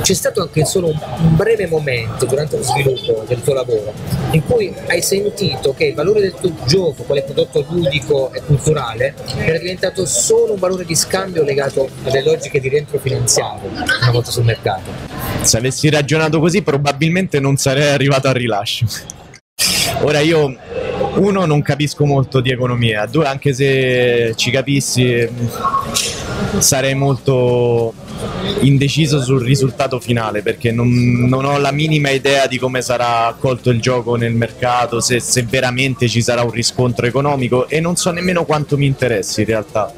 C'è 0.01 0.13
stato 0.13 0.41
anche 0.41 0.65
solo 0.65 0.87
un, 0.87 0.99
un 1.19 1.35
breve 1.35 1.67
momento 1.67 2.25
durante 2.25 2.57
lo 2.57 2.63
sviluppo 2.63 3.25
del 3.27 3.43
tuo 3.43 3.53
lavoro 3.53 3.93
in 4.31 4.43
cui 4.45 4.73
hai 4.87 5.01
sentito 5.01 5.73
che 5.73 5.85
il 5.85 5.93
valore 5.93 6.21
del 6.21 6.33
tuo 6.33 6.51
gioco, 6.65 7.03
quale 7.03 7.21
prodotto 7.21 7.63
ludico 7.69 8.31
e 8.33 8.41
culturale, 8.41 9.13
era 9.37 9.57
diventato 9.57 10.05
solo 10.05 10.53
un 10.53 10.59
valore 10.59 10.85
di 10.85 10.95
scambio 10.95 11.43
legato 11.43 11.89
alle 12.03 12.23
logiche 12.23 12.59
di 12.59 12.69
rientro 12.69 12.97
finanziario 12.97 13.69
una 13.69 14.11
volta 14.11 14.31
sul 14.31 14.45
mercato. 14.45 15.10
Se 15.41 15.57
avessi 15.57 15.89
ragionato 15.89 16.39
così 16.39 16.61
probabilmente 16.61 17.39
non 17.39 17.57
sarei 17.57 17.89
arrivato 17.89 18.27
al 18.27 18.35
rilascio. 18.35 18.85
Ora 20.01 20.19
io, 20.19 20.55
uno, 21.15 21.45
non 21.45 21.61
capisco 21.61 22.05
molto 22.05 22.39
di 22.41 22.51
economia, 22.51 23.05
due, 23.05 23.25
anche 23.25 23.53
se 23.53 24.33
ci 24.35 24.49
capissi, 24.49 25.27
sarei 26.57 26.95
molto 26.95 27.93
indeciso 28.61 29.21
sul 29.21 29.43
risultato 29.43 29.99
finale 29.99 30.41
perché 30.41 30.71
non, 30.71 30.89
non 31.27 31.45
ho 31.45 31.57
la 31.57 31.71
minima 31.71 32.09
idea 32.09 32.47
di 32.47 32.57
come 32.57 32.81
sarà 32.81 33.27
accolto 33.27 33.69
il 33.69 33.79
gioco 33.79 34.15
nel 34.15 34.33
mercato, 34.33 34.99
se, 34.99 35.19
se 35.19 35.43
veramente 35.43 36.07
ci 36.07 36.21
sarà 36.21 36.43
un 36.43 36.51
riscontro 36.51 37.05
economico 37.05 37.67
e 37.67 37.79
non 37.79 37.95
so 37.95 38.11
nemmeno 38.11 38.45
quanto 38.45 38.77
mi 38.77 38.85
interessi 38.85 39.41
in 39.41 39.47
realtà, 39.47 39.93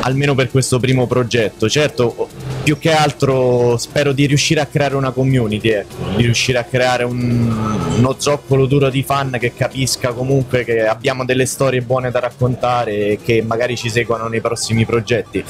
almeno 0.00 0.34
per 0.34 0.50
questo 0.50 0.78
primo 0.78 1.06
progetto. 1.06 1.68
Certo, 1.68 2.28
più 2.62 2.78
che 2.78 2.92
altro 2.92 3.76
spero 3.76 4.12
di 4.12 4.26
riuscire 4.26 4.60
a 4.60 4.66
creare 4.66 4.94
una 4.94 5.10
community, 5.10 5.68
ecco, 5.70 5.94
di 6.16 6.22
riuscire 6.24 6.58
a 6.58 6.64
creare 6.64 7.04
un- 7.04 7.80
uno 7.96 8.14
zoccolo 8.18 8.66
duro 8.66 8.88
di 8.88 9.02
fan 9.02 9.36
che 9.38 9.52
capisca 9.54 10.12
comunque 10.12 10.64
che 10.64 10.86
abbiamo 10.86 11.24
delle 11.24 11.46
storie 11.46 11.82
buone 11.82 12.10
da 12.10 12.20
raccontare 12.20 12.92
e 12.92 13.18
che 13.22 13.42
magari 13.42 13.76
ci 13.76 13.88
seguano 13.88 14.28
nei 14.28 14.40
prossimi 14.40 14.84
progetti. 14.84 15.44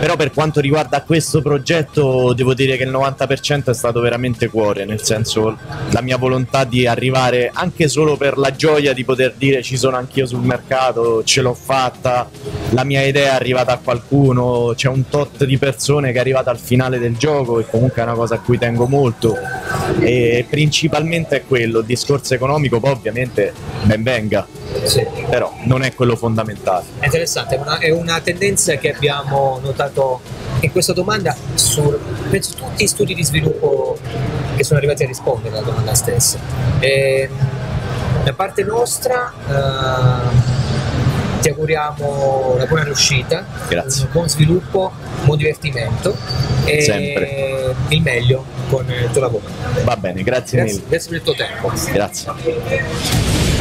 Però 0.00 0.16
per 0.16 0.30
quanto 0.32 0.60
riguarda 0.60 1.02
questo 1.02 1.42
progetto 1.42 2.32
devo 2.32 2.54
dire 2.54 2.76
che 2.76 2.84
il 2.84 2.90
90% 2.90 3.70
è 3.70 3.74
stato 3.74 4.00
veramente 4.00 4.48
cuore, 4.48 4.84
nel 4.84 5.02
senso 5.02 5.56
la 5.90 6.00
mia 6.00 6.16
volontà 6.16 6.64
di 6.64 6.86
arrivare 6.86 7.50
anche 7.52 7.88
solo 7.88 8.16
per 8.16 8.38
la 8.38 8.50
gioia 8.52 8.92
di 8.92 9.04
poter 9.04 9.34
dire 9.36 9.62
ci 9.62 9.76
sono 9.76 9.96
anch'io 9.96 10.26
sul 10.26 10.40
mercato, 10.40 11.22
ce 11.24 11.42
l'ho 11.42 11.54
fatta, 11.54 12.28
la 12.70 12.84
mia 12.84 13.02
idea 13.02 13.32
è 13.32 13.34
arrivata 13.34 13.72
a 13.72 13.78
qualcuno, 13.78 14.72
c'è 14.74 14.88
un 14.88 15.08
tot 15.08 15.44
di 15.44 15.58
persone 15.58 16.10
che 16.10 16.18
è 16.18 16.20
arrivata 16.20 16.50
al 16.54 16.60
finale 16.60 16.98
del 16.98 17.16
gioco 17.16 17.60
e 17.60 17.66
comunque 17.68 18.00
è 18.00 18.04
una 18.04 18.14
cosa 18.14 18.36
a 18.36 18.38
cui 18.38 18.58
tengo 18.58 18.86
molto 18.86 19.36
e 20.00 20.46
principalmente 20.48 21.36
è 21.36 21.44
quello, 21.44 21.80
il 21.80 21.84
discorso 21.84 22.34
economico 22.34 22.80
poi 22.80 22.92
ovviamente 22.92 23.52
ben 23.82 24.02
venga, 24.02 24.46
Sì. 24.84 25.06
però 25.28 25.52
non 25.64 25.82
è 25.82 25.94
quello 25.94 26.16
fondamentale. 26.16 26.84
È 26.98 27.04
interessante, 27.04 27.56
è 27.56 27.58
una, 27.58 27.78
è 27.78 27.90
una 27.90 28.20
tendenza 28.20 28.76
che 28.76 28.92
abbiamo 28.94 29.58
notato 29.62 30.20
in 30.60 30.70
questa 30.72 30.92
domanda 30.92 31.36
su 31.54 31.98
penso 32.30 32.54
tutti 32.54 32.84
gli 32.84 32.86
studi 32.86 33.14
di 33.14 33.24
sviluppo 33.24 33.98
che 34.56 34.64
sono 34.64 34.78
arrivati 34.78 35.02
a 35.02 35.06
rispondere 35.06 35.56
alla 35.56 35.64
domanda 35.64 35.94
stessa. 35.94 36.38
E, 36.80 37.28
da 38.24 38.32
parte 38.32 38.62
nostra 38.62 39.30
eh, 39.46 40.43
ti 41.44 41.50
auguriamo 41.50 42.52
una 42.54 42.64
buona 42.64 42.84
riuscita, 42.84 43.44
Grazie. 43.68 44.04
un 44.06 44.12
buon 44.12 44.28
sviluppo, 44.30 44.92
un 45.20 45.24
buon 45.26 45.36
divertimento 45.36 46.16
e 46.64 46.80
Sempre. 46.80 47.74
il 47.88 48.00
meglio 48.00 48.42
con 48.70 48.86
il 48.90 49.10
tuo 49.12 49.20
lavoro. 49.20 49.44
Va 49.84 49.94
bene, 49.98 50.22
grazie 50.22 50.58
Grazie, 50.60 50.76
mille. 50.76 50.88
grazie 50.88 51.08
per 51.10 51.18
il 51.18 51.22
tuo 51.22 51.34
tempo. 51.34 51.70
Grazie. 51.92 53.53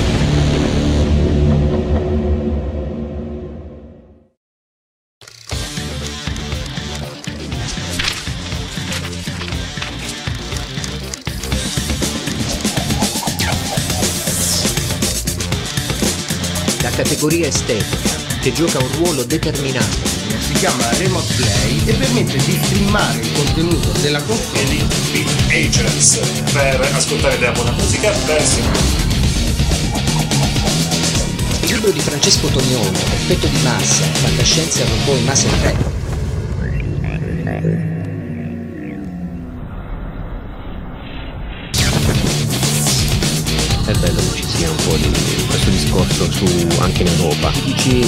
Categoria 17.24 17.48
estetica, 17.48 18.10
che 18.42 18.52
gioca 18.52 18.80
un 18.80 18.90
ruolo 18.98 19.24
determinante. 19.24 20.10
Si 20.40 20.52
chiama 20.54 20.90
Remote 20.98 21.34
Play 21.36 21.82
e 21.86 21.94
permette 21.94 22.36
di 22.36 22.60
streamare 22.62 23.20
il 23.20 23.32
contenuto 23.32 23.92
della 24.02 24.22
console 24.24 24.84
Beat 25.14 25.30
Agents 25.48 26.20
per 26.52 26.82
ascoltare 26.82 27.40
della 27.40 27.54
buona 27.54 27.72
musica 27.72 28.12
verso 28.26 28.60
Il 31.62 31.74
libro 31.76 31.92
di 31.92 32.00
Francesco 32.02 32.48
Tognone, 32.48 32.92
Effetto 32.92 33.48
di 33.48 33.60
massa, 33.64 34.04
fantascienza 34.04 34.82
e 34.82 34.88
robot 34.90 35.18
in 35.18 35.24
Mass 35.24 35.46
Effect. 35.46 35.92
Discorso 45.94 46.32
su, 46.32 46.68
anche 46.80 47.04
in 47.04 47.08
Europa. 47.08 47.52
Dici 47.64 48.08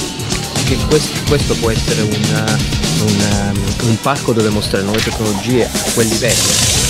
che 0.66 0.76
questo, 0.88 1.18
questo 1.28 1.54
può 1.54 1.70
essere 1.70 2.02
un, 2.02 2.58
un, 3.00 3.54
un 3.82 4.00
parco 4.00 4.32
dove 4.32 4.48
mostrare 4.48 4.82
nuove 4.84 5.00
tecnologie 5.00 5.64
a 5.64 5.92
quel 5.94 6.08
livello? 6.08 6.85